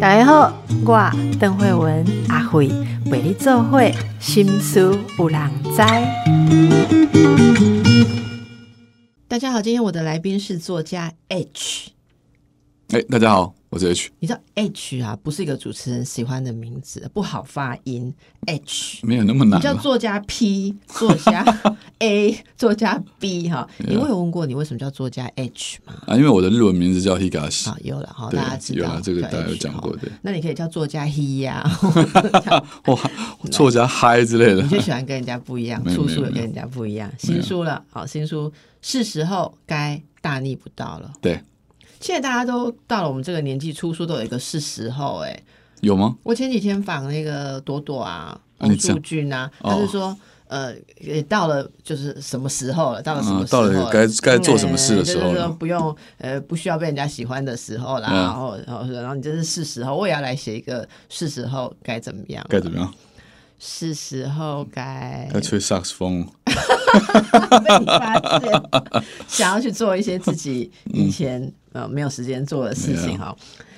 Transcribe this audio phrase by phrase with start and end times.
[0.00, 0.52] 大家好，
[0.84, 2.68] 我邓慧文阿慧
[3.06, 5.82] 为你做会心思有人知。
[9.26, 11.93] 大家好，今天我的来宾是作家 H。
[12.94, 14.08] 哎，大家好，我是 H。
[14.20, 18.14] 你知道 H 啊，不是一个主持人喜欢的名字，不好发音。
[18.46, 21.44] H 没有那么难，你叫作家 P，作家
[21.98, 23.68] A，作家 B 哈。
[23.78, 25.92] 你会有问过你为什么叫作家 H 吗？
[26.06, 27.68] 啊，因为我的日文名字叫 Higashi。
[27.68, 30.12] 好，有了哈，大家知道有了，这个大家有讲过哈对。
[30.22, 31.68] 那你可以叫作家 He 呀、
[32.86, 33.10] 哇，
[33.50, 34.68] 作家嗨之类的你。
[34.68, 37.10] 就喜欢跟人家不一样，没有没有没有出书也跟人家不一样。
[37.18, 41.10] 新书了，好，新书是时候该大逆不道了。
[41.20, 41.42] 对，
[42.04, 45.42] 现在大家都到了我们这个年纪，出书都有一个是时候、哎，
[45.80, 46.14] 有吗？
[46.22, 50.14] 我前几天访那个朵朵啊，啊你洪淑讲君啊，哦他是说。
[50.46, 53.02] 呃，也到了就是什么时候了？
[53.02, 53.72] 到了什么嗯时候了？
[53.72, 58.08] 到了该该做什么事的时候就是说不用呃不需要被人家喜欢的时候啦。
[58.12, 62.44] 嗯然后然后然后你这是是时候，我也要来写一个是时候该怎么样？
[62.50, 62.94] 该怎么样？
[63.58, 66.28] 是时候该该吹萨克斯风。
[67.64, 68.62] 被你发现，
[69.28, 73.34] 想要去做一些自己以前、呃没有时间做的事情哈。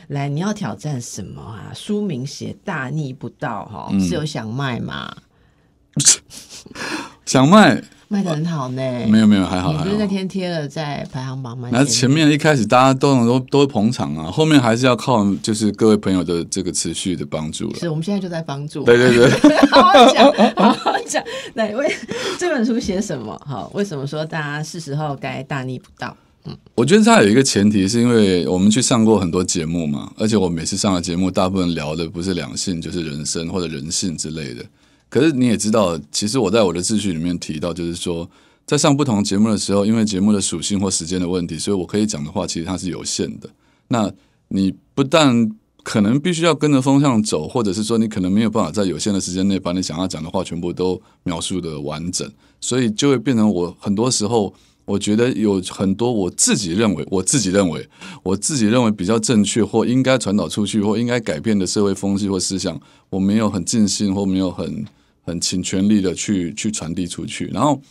[0.09, 1.73] 来，你要挑战什么啊？
[1.75, 5.15] 书名写大逆不道哈，嗯是有想卖吗？
[7.25, 8.83] 想卖卖的很好呢。
[9.09, 10.07] 没有没有，还好你不是那。
[10.07, 11.69] 天贴了在排行榜吗？
[11.73, 17.79] 那前面一开始大家都都都会捧场啊，后面还是要靠就是各位朋友的这个持续的帮助了。
[17.79, 18.85] 是我们现在就在帮助。
[18.85, 19.29] 对对对，
[19.69, 21.23] 好好讲，好好讲。
[21.55, 21.93] 来，为
[22.39, 23.37] 这本书写什么？
[23.45, 26.17] 好，为什么说大家是时候该大逆不道？
[26.77, 34.65] 我觉得它有一个前提，是因为我们去上过很多节目嘛，而且我每次上的节目，大部分聊的不是两性，就是人生或者人性之类的。
[35.09, 38.29] 可是你也知道，其实我在我的秩序里面提到，就是说，
[38.67, 43.49] 在上不同节目的时候，因为节目的属性或时间的问题，所以我可以讲的话，其实它是有限的。
[43.89, 44.13] 那
[44.49, 45.51] 你不但
[45.83, 52.31] 可能必须要跟着风向走，或者是说你可能没有办法在有限的时间内把你想要讲的话全部都描述的完整，
[52.61, 54.55] 所以就会变成我很多时候。
[54.87, 57.89] 我觉得有很多我自己认为，我自己认为，
[58.23, 62.81] 我自己认为比较正确或应该传导出去或应该改变的社会风气或思想，
[63.11, 64.85] 我没有很尽兴或没有很
[65.27, 67.49] 很尽全力的去去传递出去。
[67.49, 67.83] 然后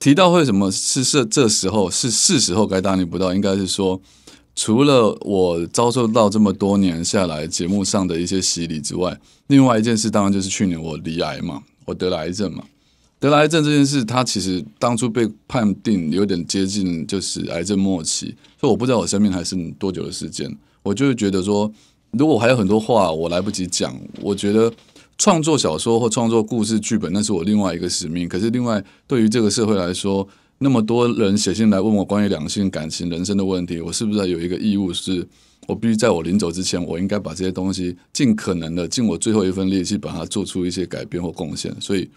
[0.00, 4.00] 提到为什么是这这时候是是时候该大逆不道，应该是说，
[4.56, 9.16] 除了我遭受到这么多年下来节目上的一些洗礼之外，
[9.46, 12.64] 另外一件事当然就是去年我罹癌嘛，我得了癌症嘛。
[13.20, 20.52] 得了癌症这件事，它其实当初被判定有点接近就是癌症末期，所以我不知道我生命还剩多久的时间。
[20.82, 21.72] 我就会觉得说，
[22.10, 24.72] 如果我还有很多话我来不及讲，我觉得
[25.22, 28.28] 创作小说或创作故事剧本，那是我另外一个使命。
[28.28, 30.26] 可是另外，对于这个社会来说，
[30.58, 35.24] 那么多人写信来问我关于两性、感情、人生的问题，我是不是有一个义务是？
[35.68, 41.72] 我必须在我临走之前，我应该把这些东西尽可能的尽我最后一份力气，把它做出一些改变或贡献。
[41.80, 42.10] 所以，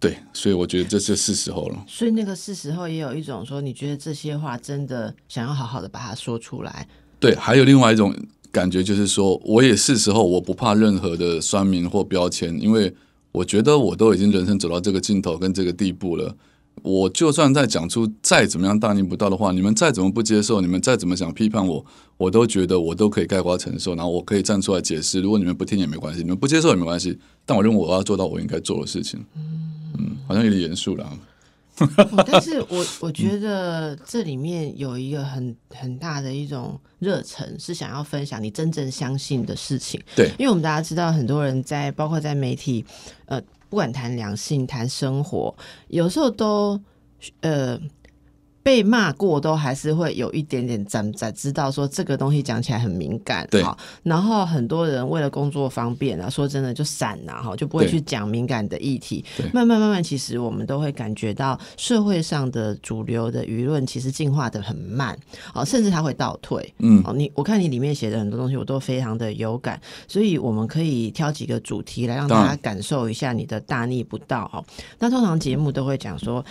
[0.00, 1.84] 对，所以我觉得这就是时候了。
[1.86, 6.88] 所以那个是时候也有一种说，你觉得这些话真的想要好好的把它说出来，
[7.20, 8.12] 对，还有另外一种
[8.54, 12.94] 感觉，就是说我也是时候，我不怕任何的酸民或标签，因为
[13.32, 16.36] 我觉得我都已经人生走到这个尽头跟这个地步了。
[16.82, 21.84] 我就算再讲出再怎么样大逆不道的话，你们再怎么不接受，你们再怎么想批判我，
[22.16, 25.20] 我都觉得我都可以概括承受，然后我可以站出来解释。
[25.20, 29.18] 如果你们不听也没关系，你们不接受也没关系，但我认为我要做到我应该做的事情。
[29.34, 31.04] 嗯，好像有点严肃了。
[31.78, 40.00] 哦但是我 我觉得这里面有一个很很大的一种热忱，是想要分享你真正相信的事情。
[40.14, 42.84] 对因为我们大家知道，很多人在包括在媒体，
[43.26, 45.54] 呃，不管谈两性、谈生活，
[45.88, 46.80] 有时候都
[47.40, 47.78] 呃。
[48.64, 53.62] 被骂过都还是会有一点点沾沾，知道说这个东西讲起来很敏感，对，
[54.02, 59.22] 然后很多人为了工作方便啊，说真的就闪呐、哈，就不会去讲敏感的议题。
[59.52, 65.14] 慢慢慢慢，其实我们都会感觉到社会上的主流的舆论其实进化的很慢，
[65.52, 66.74] 哦，甚至它会倒退。
[66.78, 69.78] 嗯哦，你我看你里面写的很多东西，我都非常的有感，
[70.08, 74.64] 所以我们可以挑几个主题来让大家感受一下你的大逆不道哦。
[74.98, 76.42] 那通常节目都会讲说。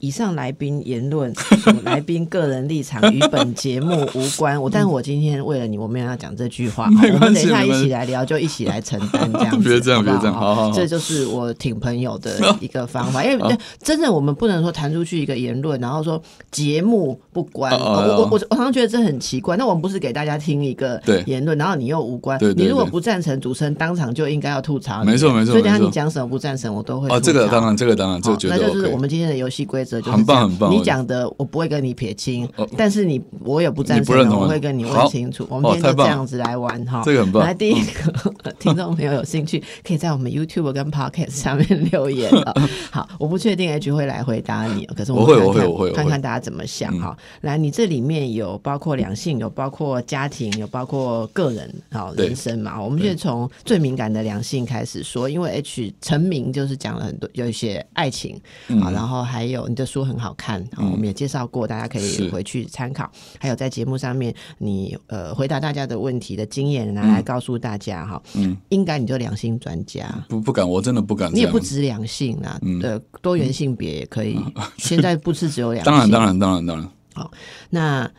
[0.00, 4.60] 以上来宾言论， 属来宾个人立场与本节目无关。
[4.60, 6.88] 我，但是我今天为了你，我没有要讲这句话。
[6.90, 9.66] 没我们等一下一起来聊，就一起来承担这样子。
[9.68, 13.24] 别这样别这样好好好这就是我挺朋友的 一个方法。
[13.24, 17.72] 因为真的，我们不能说弹出去一个言论，然后说节目不关。
[17.72, 19.56] 我我我我常常觉得这很奇怪。
[19.56, 22.38] 那我们不是给大家听一个言论，然后你又无关。
[22.56, 25.10] 你如果不赞成，主持人当场就应该要吐槽你。
[25.10, 28.98] 没错没错所以等下你讲什么不赞成，我都会哦，这个当然，这个当然，这绝对那就是我。
[28.98, 35.46] 们今天的游戏规很棒很棒你讲的我不会跟你撇清哦，但是你我也不赞成我会跟你问清楚。
[35.50, 37.02] 我哦们今天就这样子来玩哈。
[37.04, 42.54] 这个很棒来，第一个 听众朋友有兴趣，可以在我们 YouTube 跟 Podcast 上面留言啊。
[42.90, 47.16] 好，我不确定 H 会来回答你，可是我会我会我会看看大家怎么想哈。
[47.42, 52.80] 来，你这里面有包括两性，有包括家庭，有包括个人好人生嘛。
[52.80, 63.10] 我们就从最敏感的两性开始说，因为 H 成名就是讲了很多，有一些爱情嗯啊，然后还有你的书很好看啊，我们也介绍过，大家可以回去参考。
[63.38, 70.06] 还有在节目上面你呃回答大家的问题的经验拿来告诉大家哈，嗯，应该你就两性专家。
[70.28, 71.32] 不不敢，我真的不敢。
[71.32, 74.38] 你也不止两性啊，对，多元性别也可以。
[74.76, 77.30] 现在不是只有两性，当然当然当然当然，好
[77.70, 78.10] 那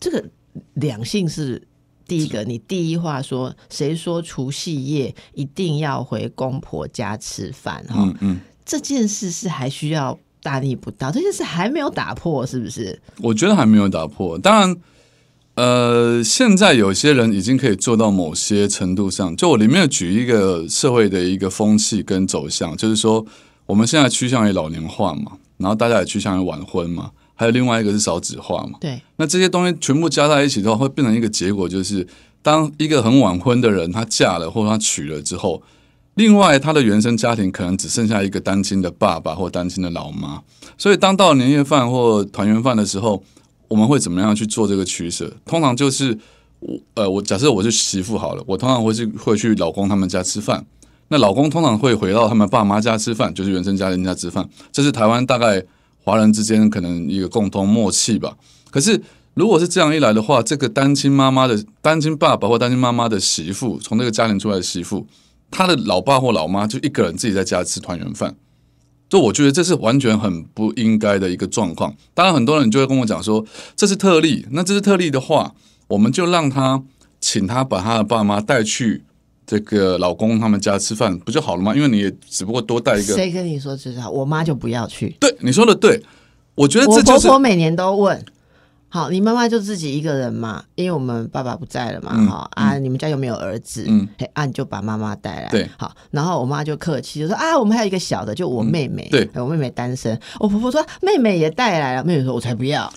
[0.00, 0.24] 这个
[0.74, 1.66] 两性是
[2.06, 7.84] 第一个，你第一话说，谁说除夕夜一定要回公婆家吃饭？
[7.88, 10.18] 哈、嗯嗯，这件事是还需要
[10.48, 12.98] 大逆不道，这件事还没有打破，是不是？
[13.20, 14.38] 我觉得还没有打破。
[14.38, 14.76] 当然，
[15.56, 19.36] 呃，现在有些人已经可以做到某些程度上。
[19.36, 23.26] 就我里面举一个社会的一个风气跟走向，就是说
[23.66, 28.78] 我们现在趋向于老年化嘛，然后大家也趋向于晚婚嘛，还有另外一个是少子化嘛。
[28.80, 32.06] 对，那这些东西全部加在一起的话，会变成一个结果，就是
[32.40, 35.62] 当一个很晚婚的人她嫁了或者她娶了之后，
[36.18, 40.42] 另外他的原生家庭可能只剩下一个单亲的爸爸或单亲的老妈，
[40.76, 43.22] 所以当到年夜饭或团圆饭的时候，
[43.68, 45.32] 我们会怎么样去做这个取舍？
[45.46, 46.18] 通常就是
[46.58, 50.66] 我呃，我假设我是媳妇好了，我通常会去会去老公他们家吃饭。
[51.06, 55.64] 那老公通常会回到他们爸妈家吃饭，就是原生家庭家吃饭，这是台湾大概
[56.02, 58.36] 华人之间可能一个共同默契吧。
[58.72, 59.00] 可是
[59.34, 65.06] 如果是这样一来的话，这个单亲妈妈的单亲爸爸或单亲妈妈的媳妇，从这个家庭出来的媳妇，
[65.50, 68.34] 她的老爸或老妈就一个人自己在家吃团圆饭，
[69.08, 71.94] 就我觉得这是完全很不应该的一个状况。
[72.14, 73.44] 当然，很多人就会跟我讲说
[73.76, 75.54] 这是特例，那这是特例的话，
[75.88, 76.82] 我们就让他
[77.20, 79.04] 请他把他的爸妈带去。
[79.50, 81.74] 这个老公他们家吃饭不就好了吗？
[81.74, 83.14] 因为你也只不过多带一个。
[83.14, 84.10] 谁跟你说这是好？
[84.10, 85.16] 我妈就不要去。
[85.18, 86.02] 对，你说的对，
[86.54, 88.22] 我觉得我这就是婆婆每年都问。
[88.90, 93.84] 好，你妈妈就自己一个人嘛，因为我们爸爸不在了嘛，嗯哈、啊，你们家又没有儿子？
[93.86, 102.90] 嗯嘿，啊，你就把妈妈带来，对，好，然后我妈就客气，就说啊，我们还有一个小的，就我妹妹，嗯对我妹妹单身，我婆婆说妹妹也带来了，妹妹说我才不要，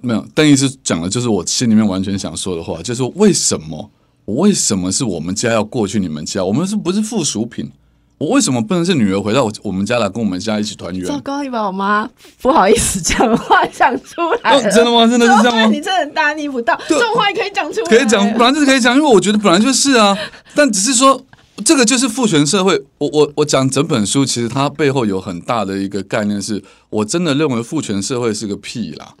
[0.00, 3.90] 没有，邓医师讲的就是我心里面完全想说的话，就是为什么
[4.26, 6.44] 为什么是我们家要过去你们家？
[6.44, 7.68] 我们是不是附属品？
[8.18, 11.06] 我为什么不能是女儿回到我我们家来跟我们家一起团圆？
[11.06, 12.08] 糟糕，你把我妈
[12.42, 15.06] 不好意思讲话讲出来了，哦真的吗？
[15.06, 15.66] 真的是这样吗？
[15.66, 20.18] 你真的很大逆不道，这种话也可以讲出来，可以讲，本来就是可以讲，因为我觉得本来就是啊，
[20.54, 21.24] 但只是说
[21.64, 22.82] 这个就是父权社会。
[22.98, 29.14] 我我我讲整本书，其实它背后有很大的一个概念是，我真的认为父权社会是个屁啦，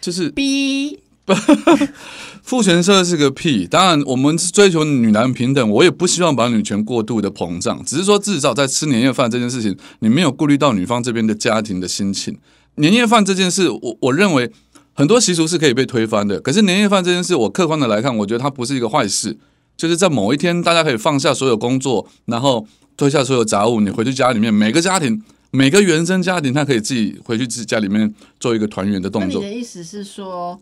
[0.00, 1.00] 就是逼
[2.42, 3.66] 父权社是个屁。
[3.66, 12.38] 当然，我们是追求女男平等，我也不希望把女权过度的膨胀，只是说至少在吃年夜饭这件事情，你没有顾虑到女方这边的家庭的心情。
[12.76, 14.52] 年夜饭这件事，我我认为
[14.92, 19.36] 很多习俗是可以被推翻的，可是年夜饭这件事，我客观的来看，我觉得它不是一个坏事。
[19.76, 25.22] 就是在某一天，大家可以放下所有工作，然后推下所有杂物，你回去家里面，每个家庭。
[25.52, 29.40] 每个原生家庭，他可以自己回去自己家里面做一个团圆的那你动作。
[29.40, 30.60] 的意思是说，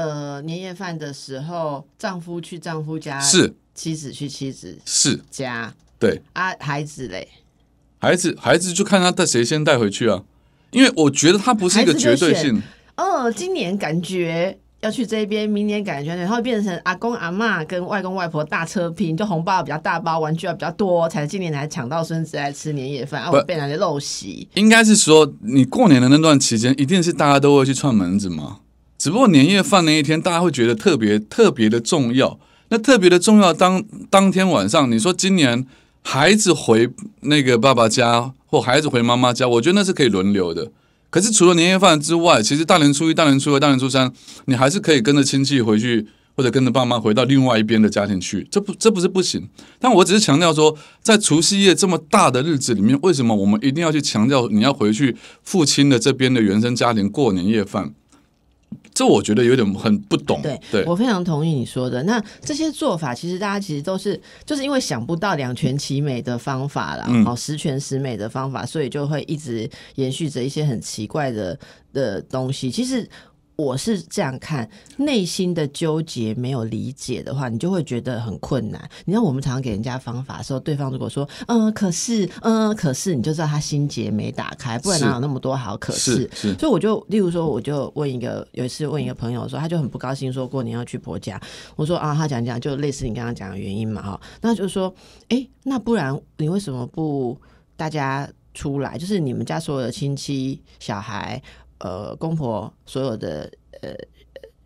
[0.00, 7.28] 呃，年夜饭的时候，丈夫去丈夫家，是妻子去妻子是，家对，啊，孩子嘞，
[7.98, 10.22] 孩子孩子就看他带谁先带回去啊，
[10.70, 12.62] 因为我觉得他不是一个绝对性。
[12.96, 24.48] 哦，今年感觉要去这边，明年感觉然后变成阿公阿妈跟外公外婆大车拼，就红包比较大包，玩具要比较多，才今年才抢到孙子来吃年夜饭，啊，不我变成了陋习。
[24.54, 28.60] 应该是说，你过年的那段期间，一定是大家都会去串门子嘛。
[29.00, 32.38] 只不过年夜饭那一天，大家会觉得特别特别的重要。
[32.68, 35.66] 那特别的重要当当天晚上，你说今年
[36.02, 36.86] 孩子回
[37.22, 40.70] 那个爸爸家，或孩子回妈妈家，我觉得那是可以轮流的。
[41.08, 44.12] 可是除了年夜饭之外，其实大年初一、大年初二、大年初三，
[44.44, 48.46] 你还是可以跟着亲戚回去，或者跟着爸妈回到另外一边的家庭去。
[48.50, 57.94] 这不这不是不行，但我只是强调说，在除夕夜这么大的日子里面，为什么我们一定要去强调你要回去父亲的这边的原生家庭过年夜饭？
[58.92, 60.42] 这我觉得有点很不懂。
[60.42, 62.02] 对，对我非常同意你说的。
[62.02, 71.58] 那这些做法，其实大家其实都是就是因为想不到两全其美的方法啦，嗯哦，十全十美的方法，所以就会一直延续着一些很奇怪的
[71.92, 72.70] 的东西。
[72.70, 73.08] 其实
[73.60, 78.90] 我是这样看，内心的纠结没有理解的话，你就会觉得很困难。
[79.04, 86.28] 你知道我们常常给人家方法的时候，对方如果说嗯，可是嗯，可是，你就知道他心结没打开，不然哪有那么多好可是？
[86.32, 91.40] 是，所以我就例如说，我就问一个，有一次问一个朋友说，他就很不高兴，说过年要去婆家。
[91.76, 94.94] 我说啊，他讲讲就类似你刚刚讲的原因嘛，哈，那就是说，
[95.28, 97.38] 哎，那不然你为什么不
[97.76, 98.96] 大家出来？
[98.98, 101.42] 就是你们家所有的亲戚、小孩。
[101.80, 103.50] 呃，公婆所有的
[103.82, 103.90] 呃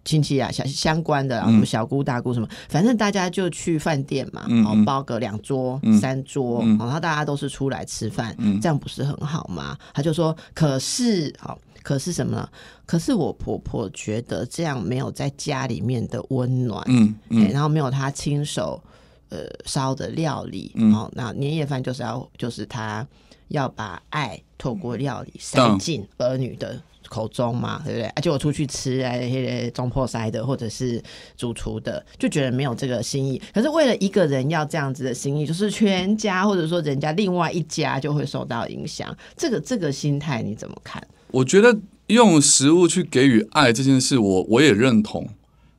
[0.05, 9.79] 亲戚啊，相相关的，什么小姑大姑什么，反正大家就去饭店嘛，然后包个两桌、三桌，然后大家都是出来吃饭，这样不是很好吗？
[9.95, 12.47] 他就说，可是，好，可是什么呢？
[12.85, 18.83] 可是我婆婆觉得这样没有在家里面的温暖，嗯嗯，然后没有她亲手
[19.31, 23.07] 呃烧的料理，哦，那年夜饭就是要就是她
[23.49, 26.79] 要把爱透过料理塞进儿女的。
[27.15, 28.09] 口中嘛，对不对？
[28.17, 31.01] 而且我出去吃哎，那些中破塞的，或者是
[31.37, 33.41] 主厨的，就觉得没有这个心意。
[33.55, 39.17] 可是为了一个人要这样子的心意，就是全家或者说人家另外一家就会受到影响。
[39.37, 41.01] 这个这个心态你怎么看？
[41.31, 41.79] 我觉得
[42.09, 45.29] 用食物去给予爱这件事，我我也认同。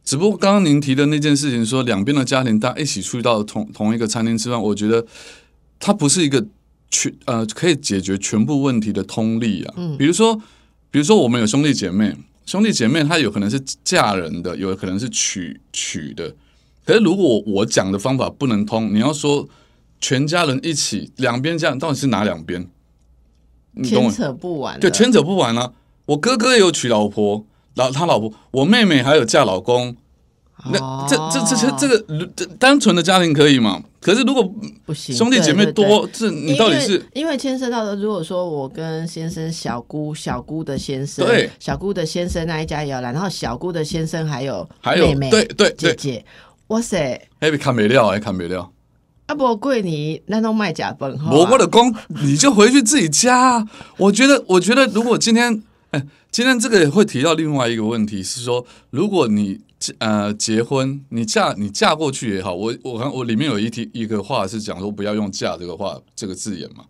[0.06, 5.06] 只不过刚刚您提的那件事情，说两边的家庭大家一起出去到同同一个餐厅吃饭，我觉得
[5.80, 6.46] 它不是一个
[6.90, 9.74] 全呃可以解决全部问题的通例啊。
[9.76, 10.42] 嗯，比如说。
[10.96, 16.34] 比如说，我们有兄弟姐妹，兄弟姐妹他有可能是嫁人的，有可能是娶娶的。
[16.86, 19.46] 可是如果我讲的方法不能通，你要说
[20.00, 22.66] 全家人一起，两边这样到底是哪两边？
[23.84, 25.74] 牵扯不完，对，牵扯不完啊！
[26.06, 29.98] 我哥哥也有娶老婆，然后他老婆，我妹妹还有嫁老公。
[30.72, 33.82] 那这这这这这个这单纯的家庭可以吗？
[34.00, 34.44] 可是如果
[34.86, 37.96] 不行，兄弟姐妹多，这你到底是因为牵涉到的。
[37.96, 46.26] 如果说我跟先生小姑小姑的先生，对小姑的先生那一家也要来，然后小姑的先生还有还有妹妹对对姐姐，
[46.68, 48.72] 哇塞，还看没料还看没料
[49.26, 49.34] 啊！
[49.34, 51.94] 不贵你那都卖假本，我我的工
[52.24, 53.66] 你就回去自己加。
[53.98, 59.62] 我觉得我觉得如果今天哎，今天这个会提到另外一个问题是说，如果你。
[60.00, 66.86] 呃，结婚，你嫁你嫁过去也好，我我看我里面有一题一个话是讲说不要用“嫁”这个话这个字眼嘛。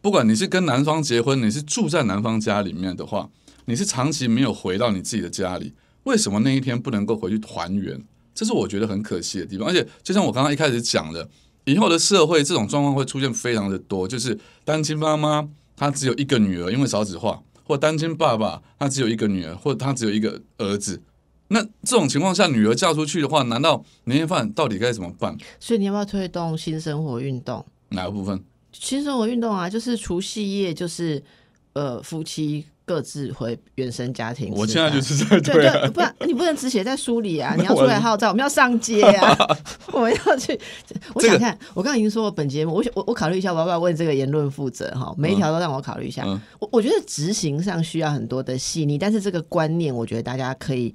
[0.00, 3.28] 不管你是跟男方结婚，你是住在男方家里面的话，
[3.64, 5.72] 你是长期没有回到你自己的家里，
[6.04, 8.04] 为什么那一天不能够回去团圆？
[8.34, 9.68] 这是我觉得很可惜的地方。
[9.68, 11.28] 而且，就像我刚刚一开始讲的，
[11.64, 21.02] 以后的社会这种状况会出现非常的多，就是单亲妈妈她只有一个女儿，因为少子化，或单亲爸爸他只有一个女儿，或他只有一个儿子。
[21.48, 25.36] 那这种情况下，女儿嫁出去的话，难道年夜饭到底该怎么办？
[25.60, 27.64] 所以你要不要推动新生活运动？
[27.90, 28.42] 哪个部分？
[28.72, 31.22] 新生活运动啊，就是除夕夜，就是
[31.72, 34.52] 呃夫妻各自回原生家庭。
[34.54, 37.54] 我现在就是在对对，不然你不能只写在书里啊！
[37.56, 39.56] 你要出来号召，我们要上街啊！
[39.92, 40.58] 我们要去。
[41.14, 44.90] 我想看，我刚刚已经说了，本节目，我我我考虑一下，我要不要为这个言论负责？
[44.90, 46.26] 哈，每一条都让我考虑一下。
[46.58, 50.92] 我我觉得执行上需要很多的细腻，但是这个观念，我觉得大家可以。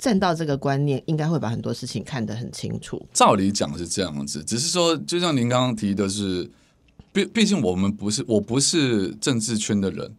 [0.00, 3.06] 站到这个观念，应该会把很多事情看得很清楚。
[3.12, 6.50] 照理讲是这样子，只是说，就像您刚刚提的是，
[7.12, 10.16] 毕毕竟我们不是，我不是政治圈的人。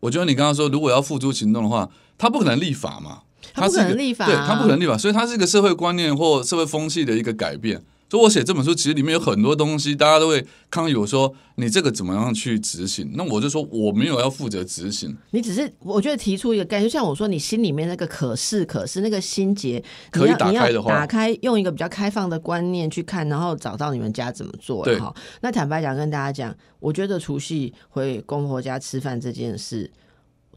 [0.00, 3.22] 我觉得你刚刚说，如果要付诸行动的话，他不可能立法嘛，
[3.54, 7.82] 他不可能立法，对他不可能立法，所以他是一个社会观念或社会风气的一个改变。
[8.14, 13.10] 所以我写这本书，其实里面有很多东西，大家都会抗议我说你这个怎么样去执行？
[13.14, 15.16] 那我就说我没有要负责执行。
[15.32, 24.84] 你只是我觉得提出一个概念，就像我说，你心里面那个可是可是那个心结可以打开的话，打开用一个比较开放的观念去看，然后找到你们家怎么做。
[24.84, 24.96] 对，
[25.40, 29.90] 那坦白讲，跟大家讲，我觉得除夕回公婆家吃饭这件事。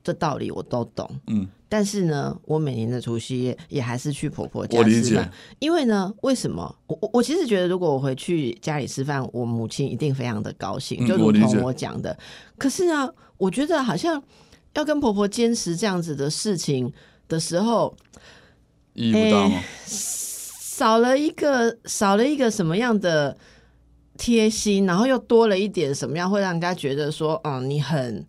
[0.07, 6.73] 这道理我都懂，嗯，但是呢，我每年的除夕夜也还是去婆婆家吃饭，因为呢，为什么？
[6.87, 12.17] 我我我其实觉得，如果我回去家里吃饭，我母亲一定非常的高兴，就如同我讲的。
[12.57, 14.23] 可是呢，我觉得好像
[14.75, 16.89] 要跟婆婆坚持这样子的事情
[17.27, 17.93] 的时候，
[18.93, 19.61] 意义不大吗？
[19.85, 23.37] 少了一个，少了一个什么样的
[24.17, 28.25] 贴心，然后又多了一点什么样，会让人家觉得说，嗯，你很。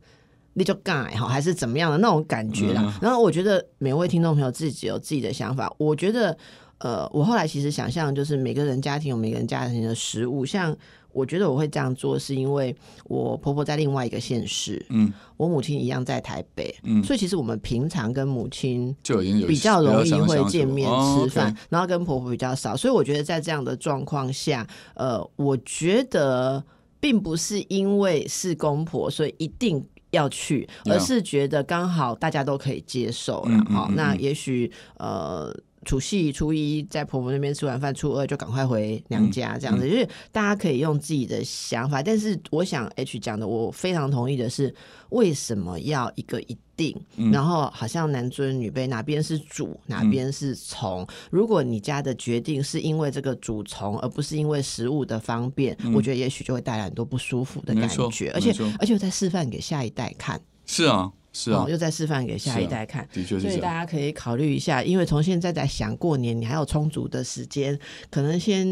[0.58, 2.98] 你就改哈，还是怎么样的那种感觉啦。
[3.00, 5.72] 然后我觉得每位听众朋友自己有自己的想法。
[5.78, 6.36] 我觉得，
[6.78, 10.44] 呃，我后来其实想象就是每个人家庭有每个人家庭的食物。
[10.44, 10.76] 像
[11.12, 12.74] 我觉得我会这样做，是因为
[13.04, 22.76] 我婆婆在另外一个县市，嗯，我母亲一样在台北，嗯，所以其实我们平常跟母亲就已经比较容易会见面吃饭，然后跟婆婆比较少。
[22.76, 26.64] 所以我觉得在这样的状况下，呃，我觉得
[26.98, 29.86] 并不是因为是公婆，所以一定。
[30.10, 33.64] 要去，而是觉得刚好大家都可以接受了。
[33.70, 35.54] 好，那也许呃。
[35.84, 42.02] 除夕初一在婆婆那边吃完饭，初二就赶快回娘家，这样子就是大家可以用自己的想法。
[42.02, 44.74] 但是我想 H 讲的，我非常同意的是，
[45.10, 46.96] 为什么要一个一定？
[47.32, 51.06] 然后好像男尊女卑，哪边是主，哪边是从？
[51.30, 58.30] 如果你家的决定是因为这个主从，而不是因为食物的方便，我觉得也许就会带来很多不舒服的感觉。
[58.30, 60.40] 而且而且在示范给下一代看。
[60.64, 61.12] 是啊。
[61.30, 67.78] 是啊，又在示范给下一代看，的确是所以大家可以考虑一下，因为从现在在想过年，你还有充足的时间，
[68.10, 68.66] 可能先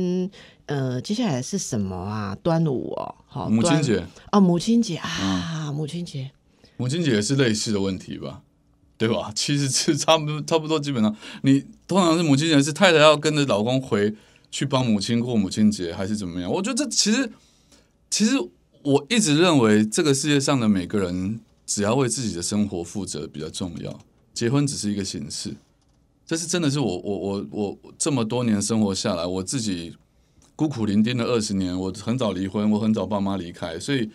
[0.65, 2.37] 呃，接下来是什么啊？
[2.43, 6.31] 端午哦，好，母亲节哦，母亲节啊，母亲节，
[6.77, 8.43] 母亲节也是类似的问题吧？
[8.99, 9.31] 对吧？
[9.37, 14.15] 其实是差不，差不多，基本上你通常是母亲节是太太要跟着老公回
[14.51, 16.51] 去帮母亲过母亲节，还是怎么样？
[16.51, 17.31] 我觉得这其实，
[18.11, 18.37] 其实
[18.83, 21.41] 我一直认为这个世界上的每个人。
[21.69, 23.99] 只要为自己的生活负责比较重要，
[24.33, 25.53] 结婚只是一个形式。
[26.25, 29.97] 这是真的是我我我我这么多年生活下来，我自己
[30.55, 31.77] 孤苦伶仃了二十年。
[31.77, 34.09] 我很早离婚，我很早爸妈离开，所以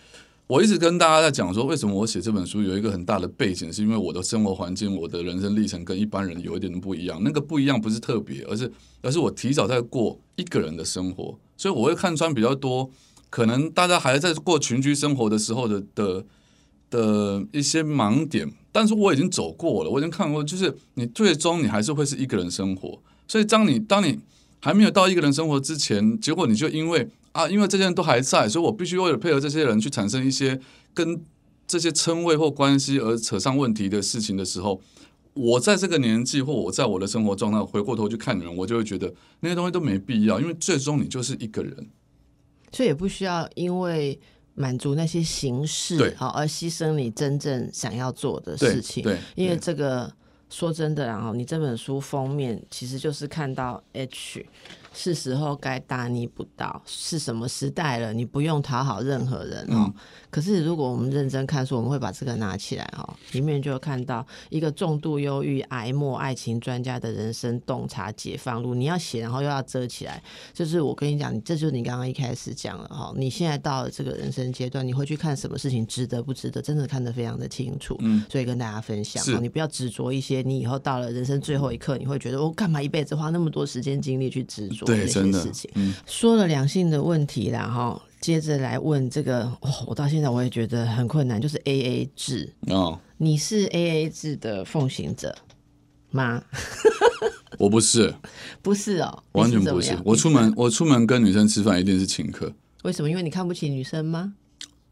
[0.46, 7.20] 我一直跟大家在讲说，为什么我写这本书有一个很大的背景，是因为我的生活环境、我的人生历程跟一般人有一点不一样。
[7.22, 8.70] 那个不一样不是特别，而是
[9.00, 12.90] 而是我提早在过一个人的生活，所以我会看穿比较多，
[13.30, 16.24] 可能大家还在过群居生活的时候的的。
[16.92, 23.00] 的一些盲点，但是我已经走过了，我已经看过，就是你最终你还是会是一个人生活。
[23.26, 24.20] 所以当你当你
[24.62, 30.58] 还没有到一个人生活之前，结果你就因为啊，因为这些人都还在，所以我必须为了配合这些人去产生一些
[30.94, 31.20] 跟
[31.66, 34.80] 这些称谓或关系而扯上问题的事情的时候，
[35.34, 41.88] 我在这个年纪或我在我的生活状态回过头去看人，我就会觉得那些东西都没必要，因为最终你就是一个人，
[42.70, 44.18] 所以也不需要因为。
[44.54, 49.02] 满足那些形式，好而牺牲你真正想要做的事情。
[49.02, 50.12] 对，因为这个
[50.52, 54.44] 说真的，然后你这本书封面其实就是看到 H。
[54.92, 58.12] 是时候该大逆不道，是什么时代了？
[58.12, 59.92] 你不用讨好任何人哦。
[60.30, 68.74] 可是如果我们认真看书，我们会把这个拿起来哦，里面就看到一个重度忧郁、癌末爱情专家的人生洞察解放路。
[68.74, 70.22] 你要写，然后又要遮起来，
[70.52, 73.12] 就是我跟你讲，这就是你刚刚一开始讲了哈。
[73.16, 77.96] 你现在到了这个人生阶段，你会去看什么事情值得不值得，真的看得非常的清楚。
[78.00, 84.81] 嗯，所以跟大家分享，你不要执着一些，你以后到了人生最后一刻，你会觉得我干嘛一辈子花那么多时间精力去执着？
[84.84, 85.46] 对，真的。
[86.06, 89.50] 说了良性的问题啦，哈，接着来问这个，
[89.86, 95.36] 我到现在我也觉得很困难，就是 A A 制哦，你是 A A 制的奉行者
[96.10, 96.42] 吗？
[97.58, 98.14] 我不是，
[98.62, 99.96] 不是哦，完全不是。
[100.04, 102.52] 我出门，我出门跟女生吃饭一定是请客。
[102.82, 103.08] 为什么？
[103.08, 104.34] 因为你看不起女生吗？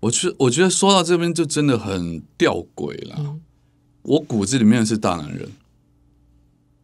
[0.00, 3.37] 我觉我觉得说到这边就真的很吊诡了。
[4.03, 5.50] 我骨子里面是大男人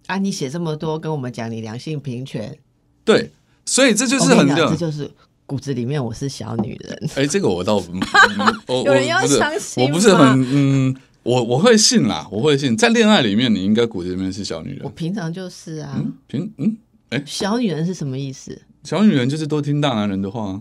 [0.07, 0.19] 啊！
[0.19, 2.59] 你写这么多，跟我们讲你良性平权。
[3.07, 3.31] 对，
[3.64, 5.09] 所以这就是很，这就是
[5.47, 7.11] 骨子里面我是小女人。
[7.14, 7.81] 哎，这个我倒，
[8.85, 14.81] 有人要相信，我不是很，嗯，我我会信啦，我会信，在恋爱里面，你应该骨子里面是小女人。
[14.83, 16.77] 我平常就是啊，平嗯，
[17.11, 18.61] 哎，小女人是什么意思？
[18.83, 20.61] 小女人就是多听大男人的话，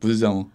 [0.00, 0.48] 不是这样吗？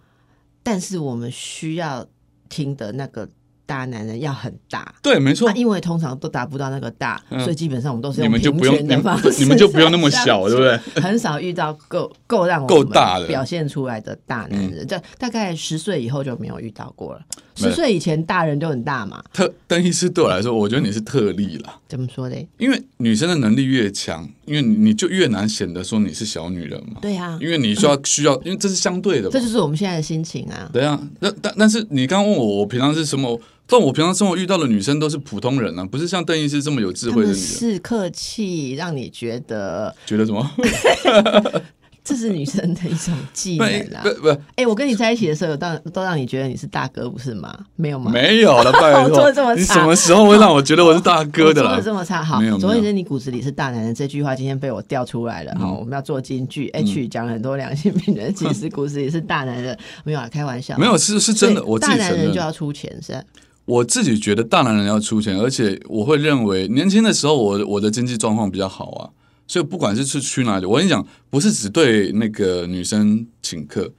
[0.62, 2.06] 但是我们需要
[2.48, 3.28] 听的那个。
[3.72, 10.76] 大男人要很大，对，没错，因为通常都达不到那个大，所以基本上我们都是用平权的方式，你们就不用那么小，对不对？
[11.02, 17.22] 很少遇到够够让我够大的表现出来的大男人，这大概十岁以后就没有遇到过了。
[17.54, 19.24] 十岁以前大人就很大嘛。
[19.32, 21.80] 特邓医师对我来说，我觉得你是特例了。
[21.88, 22.36] 怎么说呢？
[22.58, 26.98] 因为女生的能力越强，因为你就越难显得说你是小女人嘛。
[27.00, 30.68] 对啊，因为你需要需要，因为这是相对的，这就是我们现在的心情啊。
[30.70, 33.40] 对啊，那但但是你刚刚问我，我平常是什么？
[33.66, 37.42] 但我平常生活遇到的女生都是普通人啊，不是像邓医师这么有智慧的女人。
[37.42, 40.50] 是客气，让你觉得觉得什么？
[42.04, 44.00] 这是女生的一种技能啦。
[44.04, 47.56] 不不，哎，我跟你在一起的时候，当都让你觉得你是大哥，不是吗？
[47.76, 48.10] 没有吗？
[48.10, 49.08] 没有了，拜托。
[49.14, 51.68] 做的这么差，你什么时候会让我觉得我是大哥的啦？
[51.68, 52.40] 做的这么差，好。
[52.40, 53.94] 没有总而言之，你骨子里是大男人。
[53.94, 55.54] 这句话今天被我调出来了。
[55.56, 56.68] 好，我们要做京剧。
[56.70, 59.78] H 讲了很多良心病人，其实骨子里是大男人。
[60.02, 60.76] 没有啊，开玩笑。
[60.76, 61.64] 没有，是是真的。
[61.64, 63.24] 我大男人就要出钱，是。
[63.64, 69.10] 我自己觉得大男人要出钱，而且我会认为年轻的时候，我我的经济状况比较好啊。
[69.46, 73.92] 所以不管是去去哪里，我跟你讲，不是只对那个女生请客。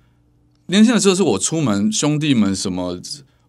[0.67, 2.99] 年轻的时候是我出门，兄弟们什么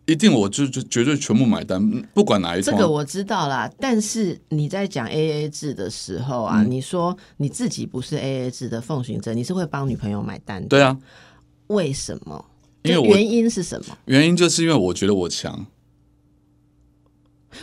[0.05, 1.81] 一定我就就绝对全部买单，
[2.13, 3.71] 不管哪一种这个我知道啦。
[3.79, 10.69] 但是你在讲 A A 制的时候啊，你说你自己不是 A A 制的奉行者，你是会帮女朋友买单的。
[10.69, 10.99] 对啊，
[11.69, 12.45] 为什么？
[12.83, 13.97] 因为原因是什么？
[14.07, 15.65] 原因就是因为我觉得我强。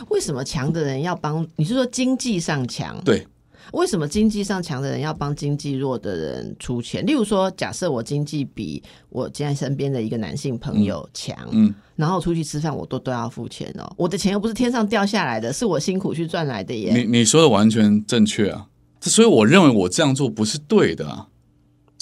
[0.08, 1.46] 为什么强的人要帮？
[1.56, 3.00] 你是说经济上强？
[3.04, 3.26] 对，
[3.72, 7.04] 为什么经济上强的人要帮经济弱的人出钱？
[7.06, 16.92] 例如说，假设我经济比我现在身边的一个男性朋友强，嗯，然后出去吃饭我都都要付钱哦，我的钱又不是天上掉下来的，是我辛苦去赚来的耶。
[16.94, 18.66] 你你说的完全正确啊，
[19.00, 21.28] 所以我认为我这样做不是对的啊，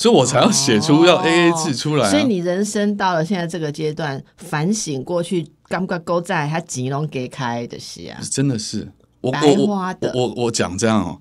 [0.01, 2.11] 所以我才要写出要 A A 制出来、啊。
[2.11, 8.91] 所以你人生到了现在这个阶段，反省过去，感觉勾在他钱拢给开的戏啊，真的是。
[9.21, 11.21] 我白我我我我讲这样哦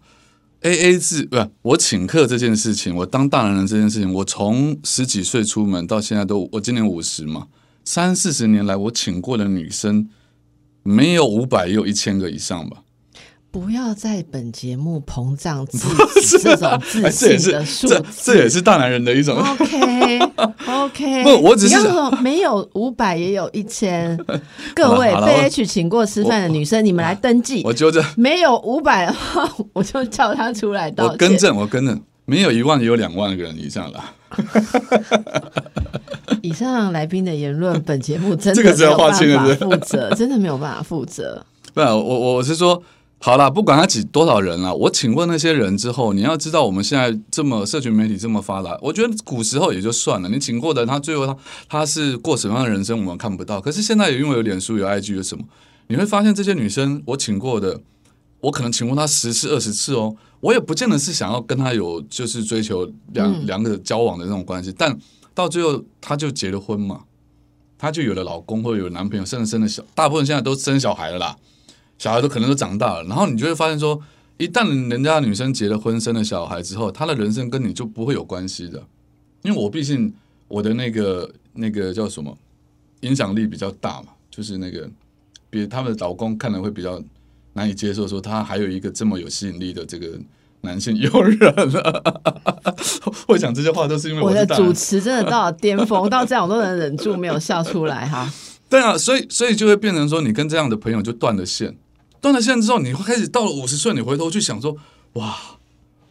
[0.61, 7.47] ，A A 制不是我请客这件事情，我当大男人这件事情，我从十几岁出门到现在都，我今年五十嘛，
[7.83, 10.07] 三四十年来我请过的女生
[10.83, 12.77] 没有五百，也有一千个以上吧。
[13.51, 18.23] 不要在本节目膨胀自己 这种自信的数这字。
[18.23, 19.37] 这也是大男人的一种。
[19.37, 20.19] OK
[20.67, 24.17] OK， 不我只是说没有五百也有一千，
[24.75, 27.73] 各位被 H 请过吃饭的女生，你们来登记我。
[27.73, 31.11] 纠正，没有五百的话，我就叫她出来道歉。
[31.13, 34.03] 我更正，我更正，没有一万也有两万个人以上了。
[36.43, 41.43] 以上来宾的言论，本节目真的没有办法负责，真的没有办法负责。
[41.73, 42.81] 不然，我我我是说，
[43.21, 53.59] 好啦，不管他几多少人啦，我请问那些人之后，你要知道，我们现在这么社群媒体这么发达，我觉得古时候也就算了，你请过的，他最后他他是过什么样的人生，我们看不到。
[53.59, 55.43] 可是现在因为有脸书、有 IG 有什么，
[55.87, 57.81] 你会发现这些女生，我请过的，
[58.39, 64.97] 我可能请过她十次、二十次哦，我也不见得是想要跟她有就是追求两两个交往的那种关系，但
[65.35, 67.01] 到最后她就结了婚嘛。
[67.77, 71.35] 她就有了老公或者有男朋友，甚至生了小，大部分现在都生小孩了啦。
[71.99, 74.01] 小孩都可能都长大了，然后你就会发现说，
[74.37, 78.81] 一旦人家女生结了婚、生了小孩之后，她的人生跟你就不会有关系的，
[79.43, 80.11] 因为我毕竟
[80.47, 82.35] 我的那个 那个叫什么
[83.01, 84.89] 影响力比较大嘛，就是那个
[85.49, 86.99] 别他们的老公看了会比较
[87.53, 90.17] 难以接受，说他还有一个这么有吸引力的这个
[90.61, 92.21] 男性友人了。
[93.27, 98.31] 会讲这些话都是因为我的主持真的到了巅峰，到这样我都能忍住没有笑出来哈。
[98.69, 101.75] 对啊，所以所以就会变成说，你跟这样的朋友就断了线，
[102.21, 104.75] 断了线之后，你会开始到了五十岁，你回头去想说，
[105.13, 105.35] 哇，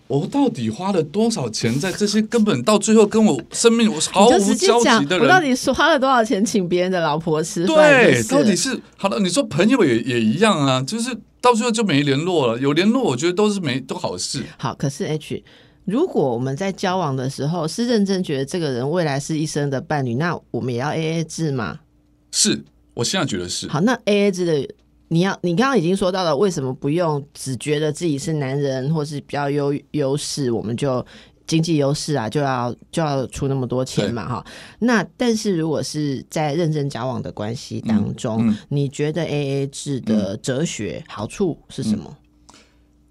[0.07, 7.77] 我到底花了多少钱在这些根本到最后跟我生命我毫无交集的，我到，底是花了多少钱请别人的老婆吃饭？
[7.77, 14.43] 对，到底是好了，你说朋友也也一样啊，就是到最后就没联络了，有联络，我觉得都是没都好事。
[14.57, 14.75] 好。
[14.75, 15.43] 可是 H，
[15.85, 21.81] 如果我们在交往的时候是认真觉得这个人未来是一生的伴侣，那我们也要 A A 制吗？
[22.33, 24.69] 是我现在觉得是，好，那 A A 制的，
[25.09, 31.05] 你要你刚刚已经说到了，为什么不用只觉得自己是男人或是比较优优势，我们就
[31.47, 34.47] 经济优势啊，就要就要出那么多钱嘛，哈。
[34.79, 42.15] 那但是如果是在认真交往的关系当中，嗯嗯你觉得 A A 制的哲学好处是什么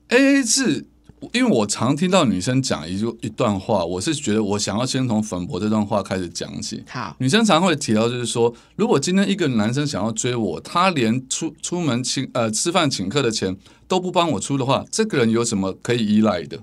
[0.10, 0.86] ？A A 制，
[1.34, 6.84] 因为我常听到女生讲一句一段话，我是觉得我想要先从反驳这段话开始讲起。
[6.88, 16.60] 好，女生常会提到，就是说，如果今天一个男生想要追我，他连出出门请呃吃饭请客的钱都不帮我出的话，这个人有什么可以依赖的？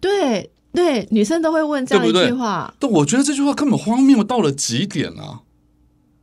[0.00, 2.72] 对对，女生都会问这样一句话。
[2.78, 5.40] 但我觉得这句话根本荒谬到了极点啊！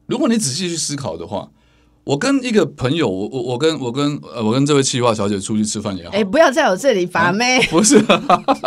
[0.05, 1.49] 如果你仔细去思考的话，
[2.05, 7.61] 我跟一个朋友，我我我跟我跟呃我跟这位气化小姐出去吃饭也好，哎、不要在我这里把妹。
[7.71, 7.97] 不是，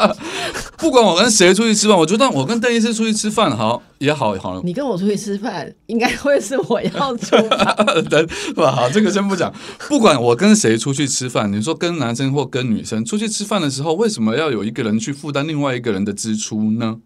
[0.78, 7.74] 不管我跟谁出去吃饭，我觉得我跟邓医师出去吃饭好也好好，你跟我出去吃饭，应该会是我要出吧？
[8.08, 9.52] 等吧，好，这个先不讲。
[9.88, 16.96] 不管我跟谁出去吃饭，你说跟男生或跟女生出去吃饭的时候，为什么要有一个人去负担另外一个人的支出呢？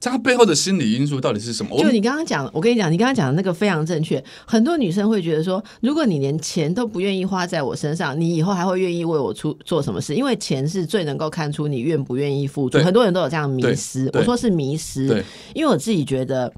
[0.00, 1.76] 这他背后的心理因素到底是什么？
[1.82, 4.22] 就你刚刚讲，我跟你讲，你刚刚讲的那个非常正确。
[4.46, 10.14] 很多女生会觉得说，如果你连钱都不愿意花在我身上，你以后还会愿意为我出做什么事？
[10.14, 12.78] 因为钱是最能够看出你愿不愿意付出。
[12.78, 16.52] 很多人都有这样迷失，我说是迷失，因为我自己觉得。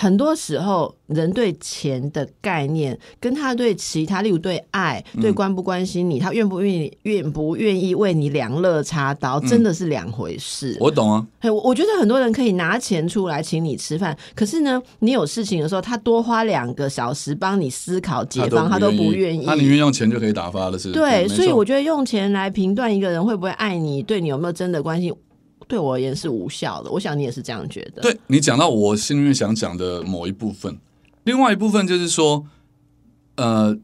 [0.00, 10.76] 很多时候，人对钱的概念，跟他对其他，例如对爱、嗯对关不关心你，他愿不愿意、愿不愿意为你两肋插刀，真的是两回事。
[10.78, 19.44] 我懂啊，嘿，我我觉得很多人可以拿钱出来请你吃饭，可是呢，你有事情的时候，他多花两个小时帮你思考解方，他都不愿意。
[19.46, 20.92] 他宁愿用钱就可以打发了，是？
[20.92, 25.12] 对，所以我觉得用钱来评断一个人会不会爱你，对你有没有真的关心，
[25.68, 26.90] 对我而言是无效的。
[26.90, 28.02] 我想你也是这样觉得。
[28.02, 30.78] 对你讲到我心里面想讲的某一部分，
[31.24, 32.46] 另外一部分就是说，
[33.36, 33.78] 呃，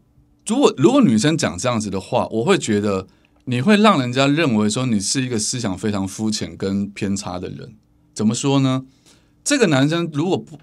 [0.47, 3.07] 如果如果女生讲这样子的话，我会觉得
[3.45, 7.75] 你会让人家认为说你是一个思想非常肤浅跟偏差的人。
[8.15, 8.85] 怎么说呢？
[9.45, 10.59] 这个男生如果不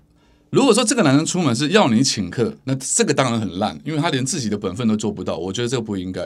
[0.50, 6.22] 如果说这个男生出门是要你请客，那这个当然很烂，因为他连自己的本分都做不到，我觉得这个不应该。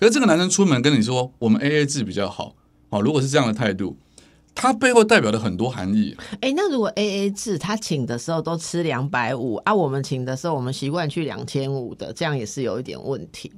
[0.00, 2.54] 可是这个男生出门跟你说我们 A A 制比较好，
[2.88, 3.96] 好，如果是这样的态度，
[4.58, 6.14] 他背后代表的很多含义。
[6.40, 13.50] 哎，那如果 A A 制，他请的时候都吃两百五啊，我们请的时候我们习惯去两千五的，这样也是有一点问题。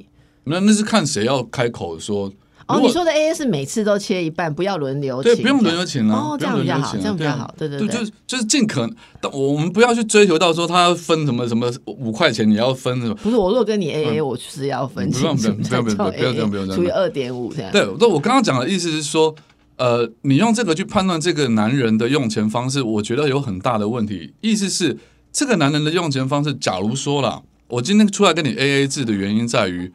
[0.45, 2.31] 那那是看谁要开口说。
[2.67, 6.15] 哦，你说的 A A 是每次都切一半，不要轮流对，不用轮流请了。
[6.15, 7.53] 哦，这样比较好，这样比较好。
[7.59, 13.15] 对对对，就是就是尽可能，我们不要去追求到说他要分什么什么五块钱，你要分什么？
[13.17, 15.11] 不是，我如果跟你 A A，我就是要分。
[15.11, 17.73] 不用不用不用不用不要这样不用，除以二点五这样。
[17.73, 19.35] 对，那我刚刚讲的意思是说，
[19.81, 24.35] 呃，你用这个去判断这个男人的用钱方式，我觉得有很大的问题。
[24.43, 24.99] 意思是，
[25.33, 29.91] 这个男人的用钱方式，假如说了，我今天出来跟你 A A 制的原因在于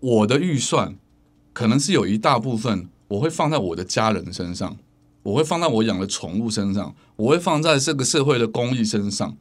[0.00, 0.96] 我的预算。
[1.52, 4.76] 可能是有一大部分我会放在我的家人身上，
[5.22, 9.36] 我会放在我养的宠物身上，我会放在这个社会的公益身上，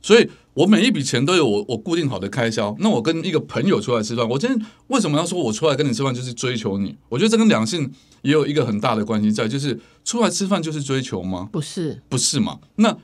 [0.00, 2.74] 所以我每一笔钱都有我我固定好的开销。
[2.78, 6.96] 那我跟一个朋友出来吃饭，我今天为什么要说我出来跟你吃饭就是追求你？
[7.08, 11.48] 我觉得这跟两性也有一个很大的关系在，就是出来吃饭就是追求吗？
[11.52, 12.58] 不是，不是嘛？
[12.76, 12.96] 那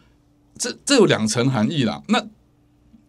[0.56, 2.02] 这这有两层含义啦。
[2.08, 2.24] 那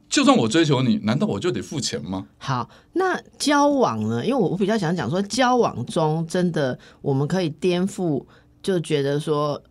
[0.07, 2.27] 就算我追求你，难道我就得付钱吗？
[2.37, 4.23] 好，那交往呢？
[4.23, 8.23] 因为我我比较想讲说，交往中真的我们可以颠覆，
[8.61, 9.61] 就觉得说，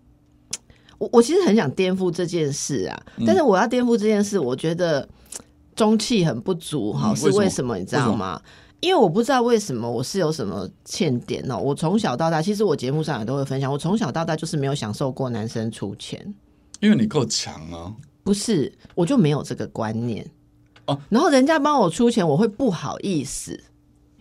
[0.99, 3.03] 我我其实很想颠覆这件事啊。
[3.25, 5.09] 但是我要颠覆这件事，我觉得
[5.77, 6.92] 中气很不足。
[6.92, 7.79] 哈，是为什么？
[7.79, 8.40] 你知道吗？
[8.85, 11.57] 因为我不知道为什么我是有什么欠点哦。
[11.57, 16.35] 我从小到大，其实我节目上也都会分享，我从小到大就是没有享受过男生出钱，
[16.81, 17.94] 因为你够强啊。
[18.23, 20.27] 不是，我就没有这个观念
[20.85, 21.01] 哦。
[21.09, 23.59] 然后人家帮我出钱，我会不好意思。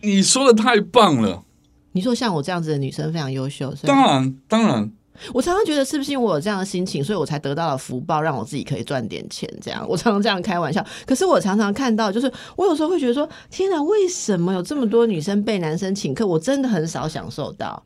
[0.00, 1.44] 你说的太棒了。
[1.92, 4.90] 你说像我这样子的女生非常优秀，当然当然。
[5.32, 9.48] 我常常觉得是不是因为我有这样的心情，所以我才得到了福报，让我自己可以赚点钱。
[9.62, 10.84] 这样，我常常这样开玩笑。
[11.06, 16.26] 可是我常常看到，就是我有时候会觉得说：天哪，为什么有这么多女生被男生请客？
[16.26, 17.82] 我真的很少享受到。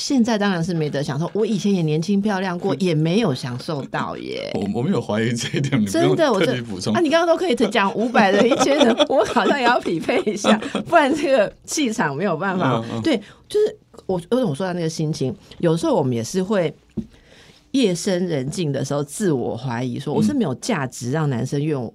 [0.00, 4.50] 现在当然是没得享受，我以前也年轻漂亮过，也没有享受到耶。
[4.56, 10.56] 我我没有怀疑这一点，真的，我这补充啊，你刚刚都可以讲五百的、一千的，我好像也要匹配一下，
[10.88, 12.82] 不然这个气场没有办法。
[13.02, 15.36] 对，就是我，为什么说到那个心情？
[15.58, 16.74] 有时候我们也是会
[17.72, 21.92] 夜深人静的时候自我怀疑，说我是没有价值让男生用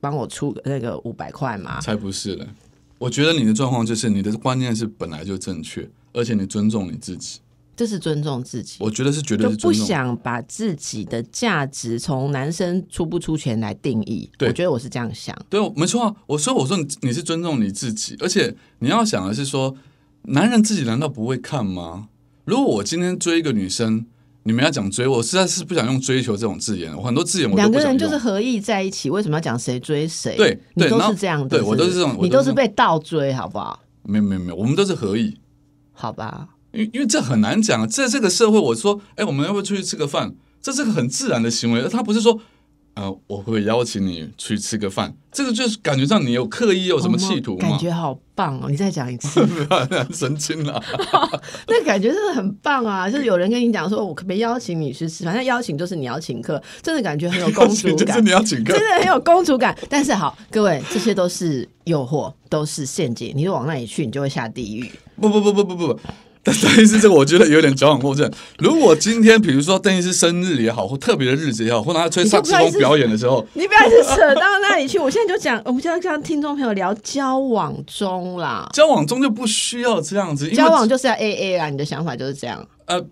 [0.00, 1.80] 帮我出那个五百块吗？
[1.80, 2.46] 才不是呢！
[2.98, 5.88] 我觉得你的状况就是你的观念是本来就正确。
[6.14, 7.38] 而且你尊重你自己，
[7.78, 8.78] 这是尊重自己。
[8.80, 14.28] 我觉得是绝对是不想把自己的价值从男生出不出钱来定义。
[14.40, 15.32] 我觉得我是这样想。
[15.48, 16.12] 对，没错啊。
[16.26, 19.76] 我说，我说你是尊重你自己，而且你要想的是说，
[20.22, 22.08] 男人自己难道不会看吗？
[22.44, 24.04] 如果我今天追一个女生，
[24.42, 26.92] 你们要讲追，我实在是不想用追求这种字眼。
[26.96, 30.36] 我很多字眼我两个人就是合意在一起，为什么要讲谁追谁？
[30.36, 33.78] 对，你都是这样的，对我都是这种，你都是被倒追，好不好？
[34.02, 35.36] 没有没有没有，我们都是合意。
[35.92, 40.32] 好吧，因因为这很难讲，在这个社会，我说，哎，我们要不要出去吃个饭？
[40.62, 42.40] 这是个很自然的行为，他不是说，
[42.94, 48.70] 呃，我会邀请你去吃个饭，这个就是感觉上你有刻意有什么企图感觉好棒哦！
[48.70, 49.44] 你再讲一次，
[50.14, 50.80] 神经了，
[51.66, 53.10] 那感觉真的很棒啊！
[53.10, 55.24] 就是有人跟你讲说，我可不可以邀请你去吃？
[55.24, 59.76] 反正邀请就是你要请客，真的感觉很有公主感， 就是你要请客，真的很有公主感。
[59.88, 64.90] 但是好，各位，这些都是诱惑，都是陷阱，你往那里去，你就会下地狱。
[65.20, 66.00] 不不不不不不不，
[66.48, 68.30] 但邓医师这个我觉得有点矫枉过正。
[68.58, 74.98] 如果今天比如说邓医师生日也好，或特别的日子也好，或他吹萨克斯风表演的时候， 你不要一直扯到那里去。
[74.98, 81.68] 我现在就讲，我们现在跟听众朋友聊交往中啦，交往中就不需要这样子，交往就是要 A A 啦。
[81.68, 82.66] 你的想法就是这样。
[82.86, 83.04] 呃，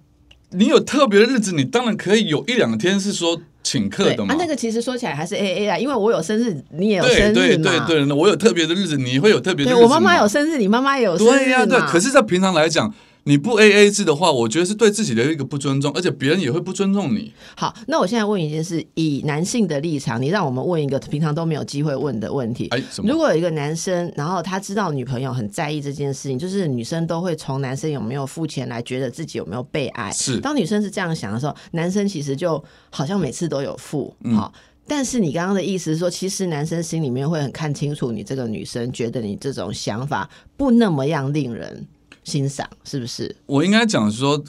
[0.52, 3.42] 你有特别的日子，你当然可以有一两天是说。
[3.66, 9.82] 请客的嘛，啊，那个其实说起来还是 A A 啊，因为我有生日，你也有生日对对对对，那我有特别的日子，你会有特别的日子。
[9.82, 11.76] 我妈妈有生日，你妈妈也有生日对呀，对。
[11.80, 12.94] 可是，在平常来讲。
[13.28, 17.32] 你不 A A 制的话，我觉得是对自己的一个不尊重，而且别人也会不尊重你。
[17.56, 22.68] 好，那我现在问一件事：以男性的立场，你让我们问一个平常都没有机会问的问题。
[22.68, 30.12] 哎，如果有一个男生，然后他知道女朋友很在意这件事情，就是女生都会从男生有没有付钱来觉得自己有没有被爱。
[30.12, 34.14] 是，当女生是这样想的时候，男生其实就好像每次都有付。
[34.36, 34.52] 好，
[34.86, 41.88] 但是你刚刚的意思是说，其实男生心里面会很看清楚你这个女生，觉得你这种想法不那么样令人。
[42.26, 43.36] 欣赏是不是？
[43.46, 44.42] 我应该讲说，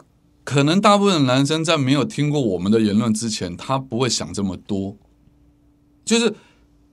[0.43, 4.97] 可能大部分男生在没有听过我们的言论之前，他不会想这么多。
[6.03, 6.33] 就是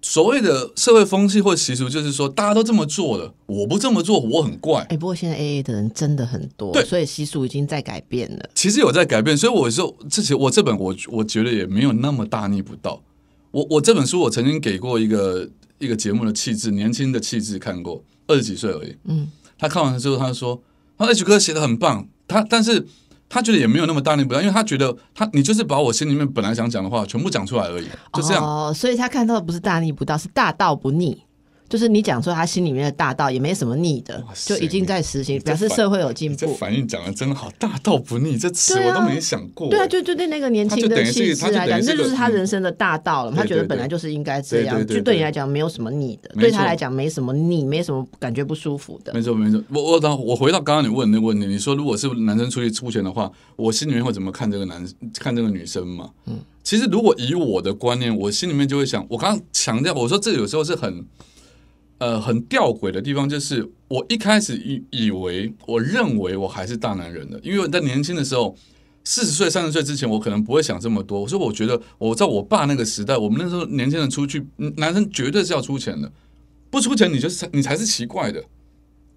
[0.02, 4.86] 所谓的社会风气或习俗，就是说大家都这么做了，我不这么做，我很怪。
[4.90, 8.50] 哎，不过现在 A A 的人真的很多，对，所以习俗已经在改变了。
[8.54, 13.02] 其实有在改变，所以我说，这些我这本我我觉得也没有那么大逆不道。
[13.52, 18.94] 我我这本书我曾经给过一个一个节目的气质，年轻的气质看过，二十几岁而已。
[19.04, 20.60] 嗯，他看完之后，他说
[20.96, 22.86] ：“他 H 哥写的很棒。”他但是
[23.28, 28.42] 他觉得也没有那么大逆不道，因为他觉得他你就是把我心里面本来想讲的话全部讲出来而已，就这样。
[28.42, 31.23] 哦，所以他看到的不是大逆不道，是大道不逆。
[31.74, 36.36] 就是你讲说他心里面的大道也没什么逆的就已经在实行，表示社会有进步。
[36.36, 39.68] 这反应讲的真好，大道不逆这词我都没想过。
[39.70, 49.12] 对啊，就就对那个年轻的气质来讲，这就是他人生的大道了他觉得本来就是应该这样，就对你来讲没有什么逆的，对他来讲没什么逆，没什么感觉不舒服的。
[49.12, 54.86] 没错没错，我我当我回到刚刚你问那个问题，你说如果是男生出去出钱的话，我心里面会怎么看这个男
[55.18, 56.10] 看这个女生嘛？
[56.26, 61.04] 嗯，其实如果以我的观念，我心里面就会想，我刚刚强调我说这有时候是很
[61.98, 68.56] 呃很吊诡的地方，就是我一开始以以为我认为我还是大男人的，因为我在年轻的时候。
[69.06, 71.28] 四十岁、三十岁之前，我可能不会想这么多。
[71.28, 76.10] 所以我觉得，我在我爸那个时代，我们那时候年轻人出去，嗯男生绝对是要出钱的，
[76.70, 78.42] 不出钱你就是你才是奇怪的。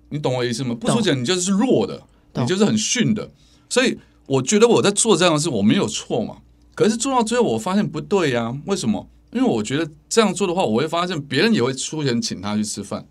[0.09, 0.75] 你懂我意思吗？
[0.75, 3.31] 不出钱你就是弱的，你就是很逊的。
[3.69, 6.39] 所以我觉得我在做这样的事，我没有错嘛。
[6.75, 9.07] 可是做到最后，我发现不对呀、为什么？
[9.31, 13.05] 因为我觉得这样做的话，我会发现别人也会出钱请他去吃饭，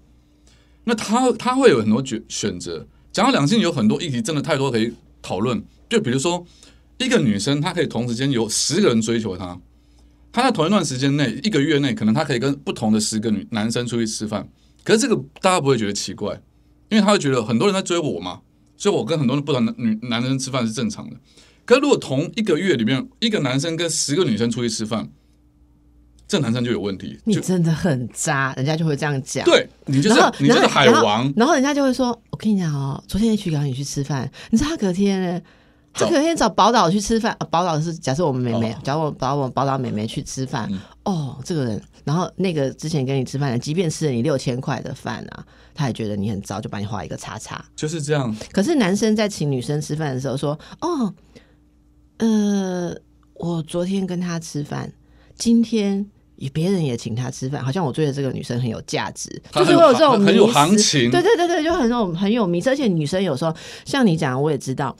[0.85, 2.87] 那他他会有很多选选择。
[3.13, 5.65] 讲到两性，有很多议题，真的太多可以讨论。
[5.89, 6.45] 就比如说，
[6.99, 9.59] 一个女生她可以同时间有十个人追求她，
[10.33, 14.47] 她在同一段时间内，一个月内，可能她可以跟不同的十个女男生出去吃饭。
[14.85, 16.41] 可是这个大家不会觉得奇怪，
[16.91, 18.41] 因为他会觉得很多人在追我嘛，
[18.77, 21.17] 所以我跟很多人不同的女男生吃饭是正常的。
[21.65, 25.09] 可是如果同一个月里面，一个男生跟十个女生出去吃饭，
[26.29, 29.45] 这男生就有问题，就你真的很渣，人家就会这样讲。
[29.45, 35.41] 对你就是你就是海王，然后人家就会说：“我跟你讲哦，昨天去找你去吃饭，你知道他隔天呢，
[35.93, 37.35] 他隔天找宝岛去吃饭。
[37.39, 47.65] 啊、宝岛是假设我们妹妹哦，假如我把我宝岛妹妹去吃饭，嗯哦，这个人，然后那个之前跟你吃饭的，即便吃了你六千块的饭啊，他也觉得你很糟，就把你画一个叉叉。
[47.77, 48.35] 就是这样。
[48.51, 51.15] 可是男生在请女生吃饭的时候说：“哦，
[52.19, 52.93] 呃，
[53.35, 54.93] 我昨天跟他吃饭，
[55.37, 56.05] 今天
[56.37, 64.97] 也别人也请他吃饭，好像我追的这个女生很有价值，就是会有这种很很有行情对对对对，就很有很有名，而且女生有时候像你讲，我也知道。”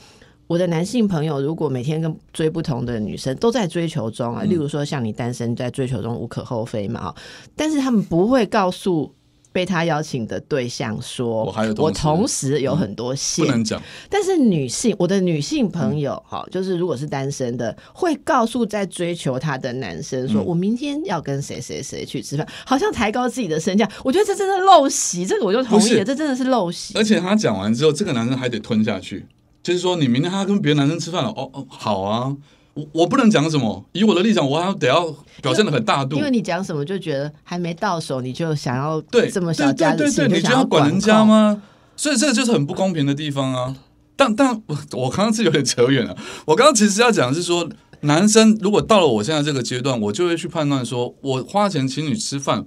[0.49, 7.15] 我的男性朋友如果每天跟追不同的女生都在追求中啊，嗯例如说像你单身在追求中无可厚非嘛，哈，
[7.57, 9.13] 但是他们不会告诉
[9.57, 23.91] 被他邀请的对象说，我还有同时我同时有很多线，不能讲，但是女性，我的女性朋友，嗯哈、就是如果是单身的，会告诉在追求她的男生说，嗯我明天要跟谁谁谁去吃饭，好像抬高自己的身价。
[24.05, 26.93] 我觉得这真的陋习，这个我就同意了，这真的是陋习。
[26.95, 29.25] 而且他讲完之后，这个男生还得吞下去，
[29.63, 32.37] 就是说你明天他跟别的男生吃饭了，哦哦，好啊，
[32.77, 35.13] 我我不能讲什么，以我的立场，我还要得要
[35.43, 41.25] 表现的很大度因，为你讲什么就觉得还没到手，你就想要对，这么小家子气，对对对对，你就要管人家？
[41.25, 41.63] 吗？
[41.97, 43.75] 所以这个就是很不公平的地方啊。
[44.15, 47.69] 但但我我刚刚是有点扯远了，我刚刚其实要讲的是说，
[48.03, 52.67] 男生如果到了我现在这个阶段，我就会去判断说，我花钱请你吃饭，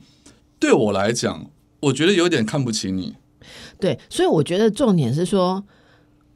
[0.60, 1.48] 对我来讲，
[1.82, 3.16] 我觉得有点看不起你。
[3.80, 5.64] 对，所以我觉得重点是说，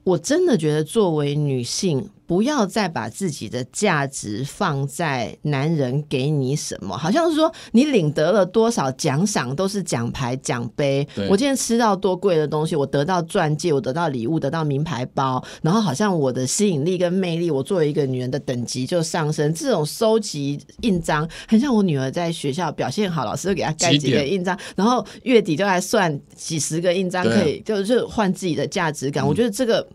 [0.03, 11.07] 我真的觉得作为女性，不要再把自己的价值放在男人给你什么，好像是说你领得了多少奖赏都是奖牌、奖杯。
[11.29, 19.53] 我今天吃到多贵的东西，我得到钻戒，我得到礼物，得到名牌包，然后好像我的吸引力跟魅力，我作为一个女人的等级就上升。
[19.53, 29.27] 这种收集印章，很像我女儿在学校表现好，老师会给她盖几几个印章，然后月底就来算几十个印章，可以就是换自己的价值感。
[29.27, 29.86] 我觉得这个。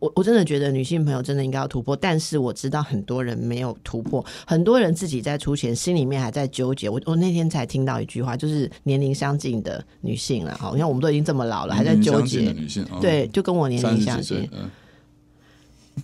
[0.00, 6.88] 我我真的觉得女性朋友真的应该要突破，但是我知道很多人没有突破，很多人自己在出钱，心里面还在纠结。
[6.88, 14.48] 我我那天才听到一句话，就是年龄相近的女性了，哈，你看我们都已经这么老了，还在纠结，女性，哦对，就跟我年三龄相近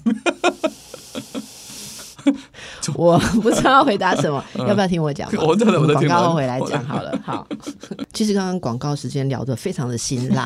[2.96, 5.42] 我不知道回答什么，要不要听我讲嘛？
[5.46, 7.18] 我真的我们广告后回来讲好了。
[7.24, 7.46] 好，
[8.12, 10.44] 其实刚刚广告时间聊得非常的辛辣，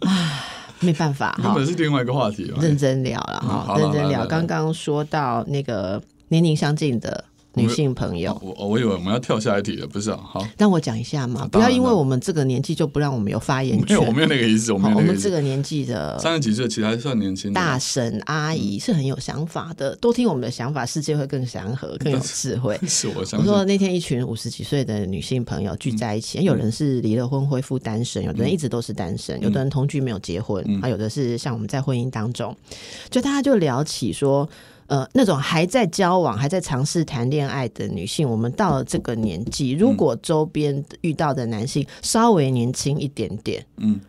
[0.00, 0.42] 唉，
[0.84, 2.58] 没办法 哈根本，是另外一个话题嘛。
[2.60, 4.26] 认真聊了嗯哈，好认真聊。
[4.26, 10.20] 刚刚说到那个年龄相近的女性朋友，我我以为我们要跳下一题了，不是啊？
[10.22, 14.12] 好，让我讲一下嘛，啊不要因为我们这个年纪就不让我们有发言没有，权我。
[14.12, 15.10] 没有那个意思，我没好，有那个意思。
[15.10, 22.78] 我们这个年纪的三十几岁其实还算年轻，大婶阿姨是很有想法的，多听我们的想法，世界会更祥和、 更有智慧。
[22.86, 23.64] 是我想我说。
[23.64, 32.54] 那天一群五十几岁的女性朋友聚在一起，有人是离了婚恢复单身，有的人一直都是单身，有的人同居没有结婚，啊，有的是像我们在婚姻当中，
[33.10, 34.48] 就大家就聊起说。
[34.94, 44.00] 呃那种还在交往、还在尝试谈恋爱的女性，我们到了这个年纪，如果周边遇到的男性稍微年轻一点点，嗯，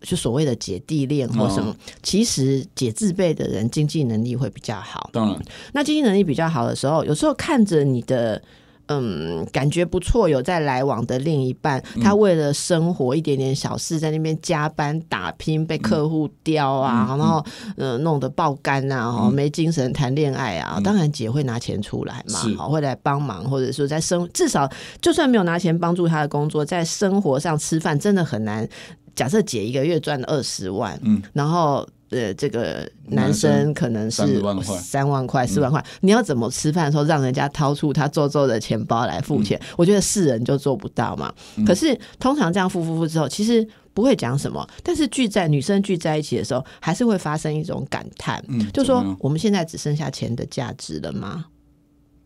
[0.00, 5.08] 就所谓的姐弟恋或什么，哦其实姐字辈的人经济能力会比较好。
[5.12, 5.40] 当然，
[5.72, 8.42] 那经济能力比较好的时候，有时候看着你的。
[8.88, 17.44] 嗯，感觉不错，有在来往的另一半，他为了生活一点点小事，在那边加班打拼，被客户刁啊，然后
[17.76, 20.80] 呃弄得爆肝啊，哦没精神谈恋爱啊。
[20.82, 24.68] 当然，姐会拿钱出来嘛会来帮忙，或者说在生至少
[25.00, 28.68] 就算没有拿钱帮助他的工作，在生活上吃饭真的很难。
[29.14, 34.76] 假设姐一个月赚二十万，嗯，然后呃，这个男男生生可能是30万块。
[34.76, 39.60] 三万块、四万块，你要怎么吃饭的时候让人家掏出他皱皱的钱包来付钱？
[39.76, 41.34] 我觉得是人就做不到嘛。
[41.66, 51.46] 可是通常这样付付付之后，其实不会讲什么，但是聚在女生聚在一起的时候，还是会发生一种感叹，嗯，就说我们现在只剩下钱的价值了吗？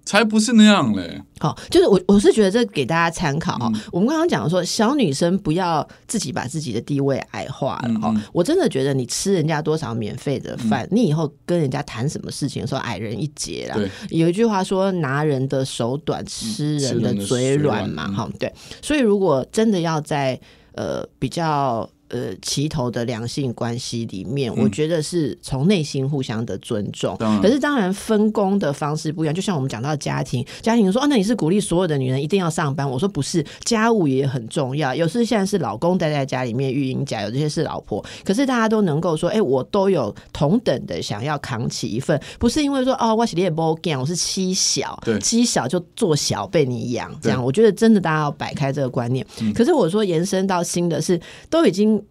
[0.06, 1.20] 才不是那样嘞。
[1.38, 3.72] 好、就是我我是觉得这给大家参考哈哦。
[3.92, 8.04] 我们刚刚讲说，小女生不要自己把自己的地位矮化了哦。
[8.04, 13.74] 嗯嗯我真的觉得你吃人家多少免费的饭，你以后跟人家谈什么事情的时候矮人一截啦。
[13.74, 18.10] 对，有一句话说：“拿人的手短，吃人的嘴软嘛。
[18.10, 18.50] 哈、对。
[18.80, 20.40] 所以如果真的要在
[20.72, 21.86] 呃比较。
[22.16, 27.14] 呃，齐头的良性关系里面，我觉得是从内心互相的尊重。
[27.42, 32.88] 可是当然分工的方式不一样，就像我们讲到家庭，家庭说哦，那你是鼓励所有的女人一定要上班？
[32.88, 34.94] 我说不是，家务也很重要。
[34.94, 49.26] 有时现在是老公待在家里面育婴假，有这些是老婆，可是大家都能够说，哎，我都有同等的想要扛起一份，不是因为说哦，我是猎波干，我是妻小，对妻小就做小被你养，这样我觉得真的大家要摆开这个观念。
[49.54, 52.02] 可是我说延伸到新的是，都已经。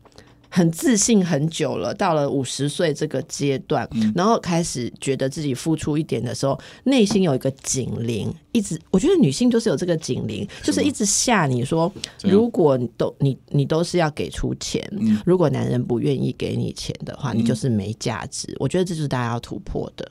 [0.49, 11.91] 很自信很久了，到了五十岁这个阶段，然后开始觉得自己付出一点的时候，内心有一个警铃，一直我觉得女性就是有这个警铃，就是一直吓你说，
[12.23, 14.81] 如果你都你你都是要给出钱，
[15.25, 18.55] 如果男人不愿意给你钱的话，你就是没价值。
[18.59, 20.09] 我觉得这就是大家要突破的。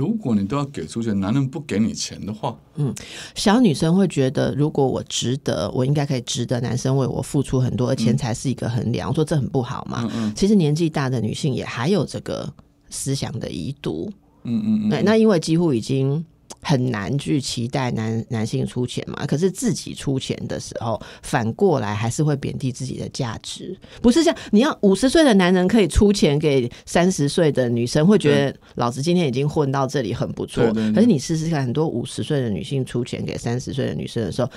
[0.00, 2.94] 如果你都要给出去，男人不给你钱的话，嗯
[3.34, 9.10] 小女生会觉得，如果我值得，我应该可以值得男生为我付出很多，而钱财是一个衡量。
[9.10, 10.08] 我说这很不好嘛。
[10.14, 12.50] 嗯其实年纪大的女性也还有这个
[12.88, 14.10] 思想的遗毒。
[14.44, 16.24] 嗯嗯嗯，对，那因为几乎已经
[16.62, 23.76] 很难去期待男男性出钱嘛，可是自己出钱的时候，反过来还是会贬低自己的价值。
[24.02, 30.64] 不是这样，你要五十岁的男人可以出钱给三十岁的女生，会觉得老子今天已经混到这里很不错。
[30.64, 34.50] 对对对可是你试试看，很多五十岁的女性出钱给三十岁的女生的时候。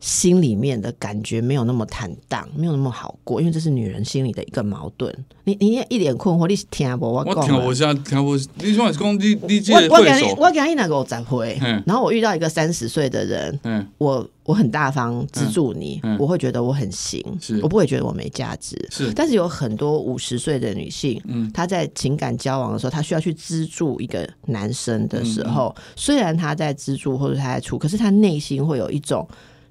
[0.00, 5.14] 心里面的感觉没有那么坦荡，没有那么好过，因为这是女人心里的一个矛盾。
[5.44, 7.12] 你你一脸困惑，你是听不？
[7.12, 18.76] 我听我现在听我，你说是讲你你这我我给你个会手，我给你那个我才会嗯，然后我遇到一个三十岁的人，嗯，我我很大方资助你，嗯嗯我会觉得我很行是，我不会觉得我没价值。
[18.90, 29.28] 是但是有很多五十岁的女性，嗯她在情感交往的时候，她需要去资助一个男生的时嗯候，虽然她在资助或者她在出，可是她内心会有一种。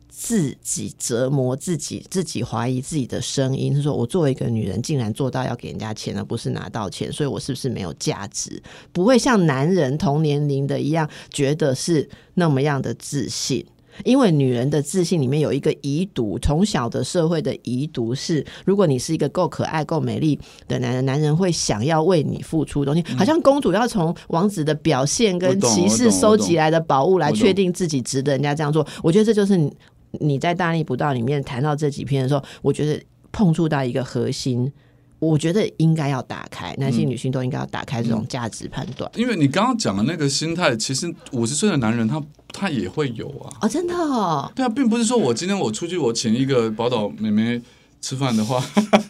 [0.10, 8.62] 自己折磨自己，自己怀疑自己的声音，是说我作为一个女人，竟然做到要给人家钱，而不是拿到钱，所以我是不是没有价值？
[8.91, 13.66] 不会像男人同年龄的一样，觉得是那么样的自信。
[14.05, 20.39] 因为女人的自信里面有一个遗毒，从小的社会的遗毒是，如果你是一个够可爱、够美丽
[20.70, 28.88] 的男人，男人会想要为你付出东西，好像公主要从王子的表现跟骑士收集来的宝物来确定自己值得人家这样做。
[29.03, 29.70] 我觉得这就是
[30.12, 33.01] 你你在大逆不道里面谈到这几篇的时候，我觉得
[33.32, 34.72] 碰触到一个核心。
[35.20, 39.12] 我觉得应该要打开，男性、女性都应该要打开这种价值判断。
[39.16, 43.51] 因为你刚刚讲的那个心态，其实五十岁的男人他他也会有啊。
[43.60, 47.62] 哦，真的哦，对啊，并不是说我今天我出去我请一个宝岛妹妹
[47.99, 48.64] 吃饭的话，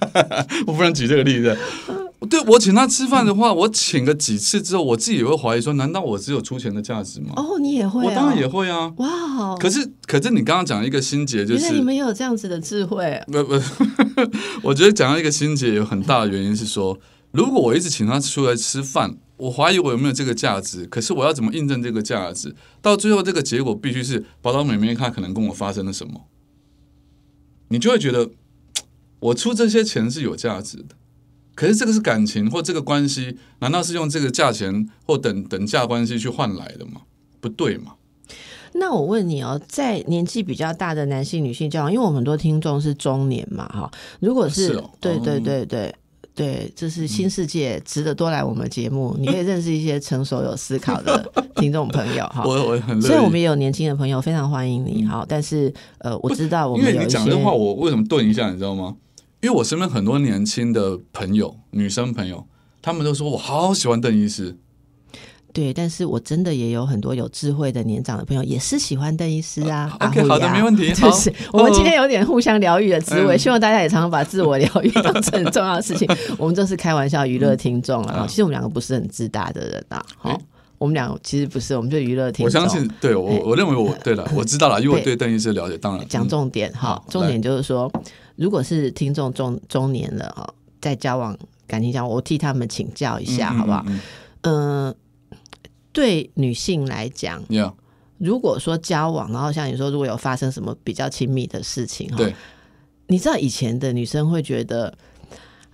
[0.66, 1.56] 我不能举这个例子。
[2.28, 7.32] 对我请他吃饭的话，我请了几次之后，我自己也会怀疑说，难道我只有出钱的价值吗？
[7.38, 8.92] 哦，你也会、哦，我当然也会啊。
[8.98, 13.54] 哇哦，可是，可是你刚刚讲一个心结，就是你们也有这样子的智慧，不不，
[14.64, 17.00] 我觉得讲到一个心结，有很大的原因是说，
[17.32, 22.54] 如果我一直请他出来吃饭，我怀疑我有没有这个价值，可是我要怎么印证这个价值？
[22.82, 26.26] 到最后，这个结果必须是宝岛美妹她可能跟我发生了什么，
[27.70, 28.30] 你就会觉得
[29.22, 30.99] 我出这些钱是有价值的。
[31.60, 37.02] 可是这个是感情或这个关系，难道是用这个价钱或等等价关系去换来的吗？
[37.42, 37.96] 不对嘛？
[38.76, 43.92] 那我问你哦，在年纪比较大的男性、女性交往，因为我们很多听众是中年嘛，哈，
[44.22, 44.70] 如果是,、
[45.02, 45.96] 对对哦对对
[46.34, 52.44] 对，这是新世界，值得多来我们节目，你可以认识一些成熟有思考的听众朋友哈。
[52.48, 58.96] 我我很虽然我们也有年轻的朋友，非常欢迎你哈，但是呃，我知道我因为们有一些你讲这话，我为什么顿一下，你知道吗？
[59.42, 62.46] 因为我身边很多年轻的朋友，女生朋友，
[62.82, 64.58] 他们都说我好喜欢邓医师。
[65.52, 69.88] 对，但是我真的也有很多有智慧的年长的朋友，也是喜欢邓医师啊。
[70.28, 76.08] 好的没问题 就是我们今天有点互相疗愈的滋味，嗯希望大家也常常把自我疗愈当成很重要的事情。
[76.38, 80.06] 我们这是开玩笑娱乐听众了，嗯 其实我们两个不是很自大的人啊。
[80.18, 80.38] 好诶，
[80.78, 82.62] 我们俩其实不是，我们就娱乐听众。
[82.62, 87.92] 我相信，对我我认为我对了，我知道了，因为我对对邓医师了解，当然讲嗯重点哈好，重点就是说，
[88.40, 91.38] 如果是听众中中年了哈，在交往
[91.68, 93.84] 感情上，我替他们请教一下，好不好？？
[93.88, 94.00] 嗯
[94.42, 94.96] 嗯、
[95.92, 97.44] 对女性来讲，
[98.18, 102.34] 如果说交往，然后像你说，如果有发生什么比较亲密的事情哈，对，
[103.08, 104.94] 你知道以前的女生会觉得。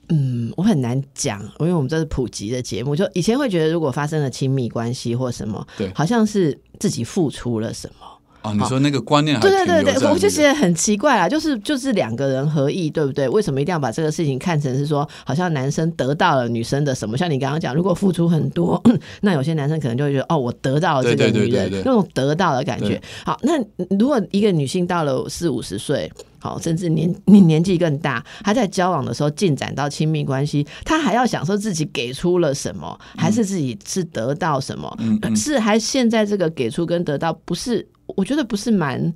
[0.09, 2.95] 嗯，我很难讲，因为我们这是普及的节目。
[2.95, 8.05] 就以前会觉得，如果发生了亲密关系或什么，对好像是自己付出了什么，
[8.45, 13.27] 啊，你说那个观念还对对对对，我就那个觉得很奇怪啦，就是就是两个人合意，对不对？
[13.27, 17.17] 为什么一定要把这个事情看成是说，好像男生得到了女生的什么？
[17.17, 18.81] 像你刚刚讲，如果付出很多，
[19.21, 23.01] 那有些男生可能就会觉得，哦，我得到了这个对对对女人，对对那种得到的感觉。
[23.25, 23.53] 好，那
[23.97, 26.11] 如果一个女性到了四五十岁，
[26.45, 34.95] 好，甚至年你年纪更大，他在交往的时候进展到亲密关系，他还要想说自己给出了什么，还是自己是得到什么？
[35.35, 39.11] 是还现在这个给出跟得到，不是我觉得不是蛮，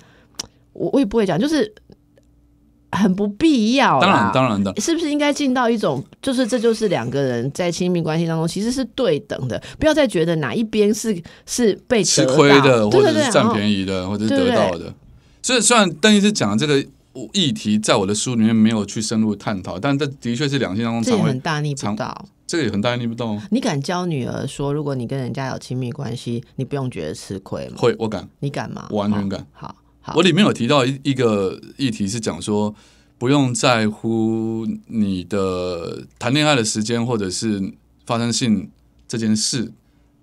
[0.74, 1.72] 我我也不会讲，就是
[2.92, 4.00] 很不必要。
[4.00, 11.16] 当然当然的，是不是应该进到一种，就是这就是两个人在亲密关系当中其实是对等的，不要再觉得哪一边是
[11.46, 14.92] 是被吃亏的，或者是占便宜的，或者是得到的。
[15.42, 16.86] 所以虽然邓医师讲的这个
[17.34, 22.26] 议题，在我的书里面没有去深入探讨，但这的确是两性当中这也很大逆不常道。
[22.46, 23.42] 这个也很大逆不道哦。
[23.52, 27.76] 你敢教女儿说，如果你跟人家有亲密关系，你不用觉得吃亏吗？
[27.78, 28.88] 会，我敢，你敢吗？
[28.90, 29.46] 我完全敢。
[29.52, 32.74] 好好，我里面有提到一一个议题是讲说，
[33.20, 37.74] 不用在乎你的谈恋爱的时间，或者是
[38.08, 38.72] 发生性
[39.08, 39.72] 这件事，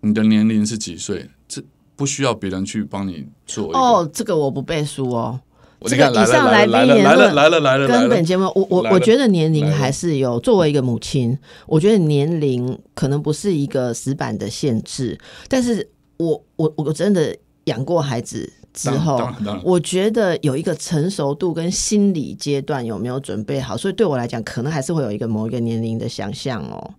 [0.00, 1.62] 你的年龄是几岁，这
[1.94, 3.72] 不需要别人去帮你做。
[3.72, 5.40] 哦，这个我不背书哦。
[5.88, 10.40] 这个以上来宾言论来了来了来了来了跟本，节目，我我我觉得年龄还是有。
[10.40, 15.18] 作为一个母亲，我觉得年龄可能不是一个死板的限制，
[15.48, 19.28] 但是我我我真的养过孩子之后
[19.64, 26.94] 我觉得有一个成熟度跟心理阶段有没有准备好，所以对我来讲，可能还是会有一个某一个年龄的想象哦，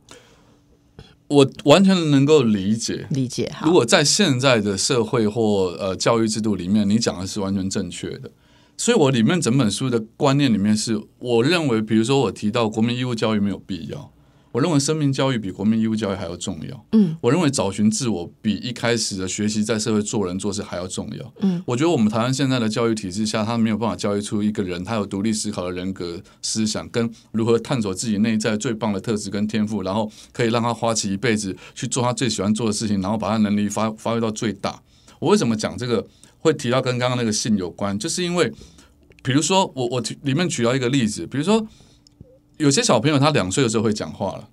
[1.30, 3.06] 我完全能够理解。
[3.12, 3.66] 理解哈。
[3.66, 8.30] 如果在现在的社会或呃教育制度里面，你讲的是完全正确的。
[8.78, 14.12] 所以我里面整本书的观念里面是，我认为，比如说我提到国民义务教育没有必要，
[14.52, 16.86] 我认为生命教育比国民义务教育还要重要。
[16.92, 21.34] 嗯，我认为找寻自我比一开始的学习在社会做人做事还要重要。
[21.42, 34.80] 嗯，我觉得我们台湾现在的教育体制下，他没有办法教育出一个人他有独立思考的人格思想，跟如何探索自己内在最棒的特质跟天赋，然后可以让他花起一辈子去做他最喜欢做的事情，然后把他能力发发挥到最大。
[35.20, 36.06] 我为什么讲这个
[36.40, 38.52] 会提到跟刚刚那个性有关，就是因为，
[39.24, 41.66] 比如说我我里面举到一个例子，比如说
[42.58, 44.50] 有些小朋友他两岁的时候会讲话了，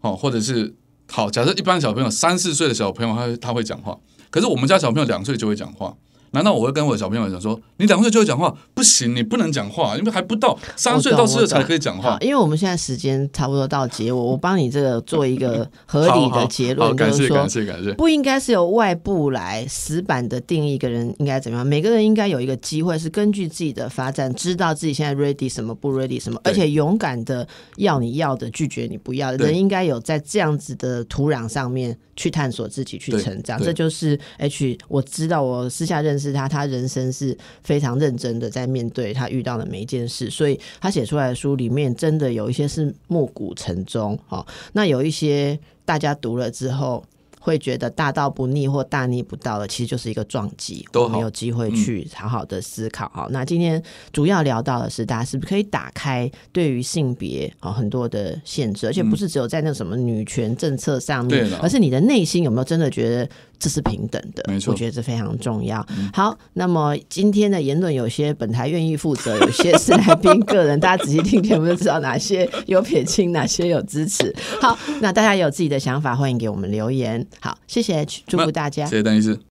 [0.00, 0.74] 哦，或者是
[1.10, 3.98] 好，假设一般小朋友三四岁的小朋友他他会讲话，
[4.30, 5.96] 可是我们家小朋友两岁就会讲话。
[6.32, 8.54] 难道我会跟我的小朋友讲说，你两岁就会讲话？
[8.74, 12.18] 不行，你不能讲话，因为还不到三岁到四岁才可以讲话，。
[12.20, 17.92] 因为我们现在时间差不多到结尾，我帮你这个做一个合理的结，论，就是说感谢感，谢。
[17.94, 21.66] 不应该是由外部来死板的定义一个人应该怎么样。
[21.66, 29.38] 每个人应该有一个机会，是根据自己的发展，知道自己现在 ready 什么，不 ready 什么，而且勇敢的要你要的，拒绝你不要的。
[29.38, 33.60] 人应该有在这样子的土壤上面去探索自己，去成长。
[33.62, 47.04] 这就是 H，我知道我私下认识他，他人生是非常认真的在面对他遇到的每一件事，所以他写出来的书里面真的有一些是暮鼓晨钟，哈、那有一些大家读了之后。
[47.40, 50.84] 会觉得大道不逆或大逆不道的，其实就是一个撞击。
[50.92, 53.10] 都好我们有机会去好好的思考。
[53.14, 63.26] 好，那今天主要聊到的是，大家是不是可以打开对于性别啊很多的限制，而且不是只有在那什么女权政策上面而是你的内心有没有真的觉得
[63.58, 64.44] 这是平等的？
[64.48, 65.84] 没错我觉得这非常重要。
[66.12, 74.34] 好，那么今天的言论有些本台愿意负责，有些是来宾个人， 大家仔细听节目就知道哪些有撇清，哪些有支持。
[74.60, 77.26] 好，那大家有自己的想法，欢迎给我们留言。
[77.40, 78.96] 好，谢谢，祝福大家谢。
[78.96, 79.38] 谢邓医师。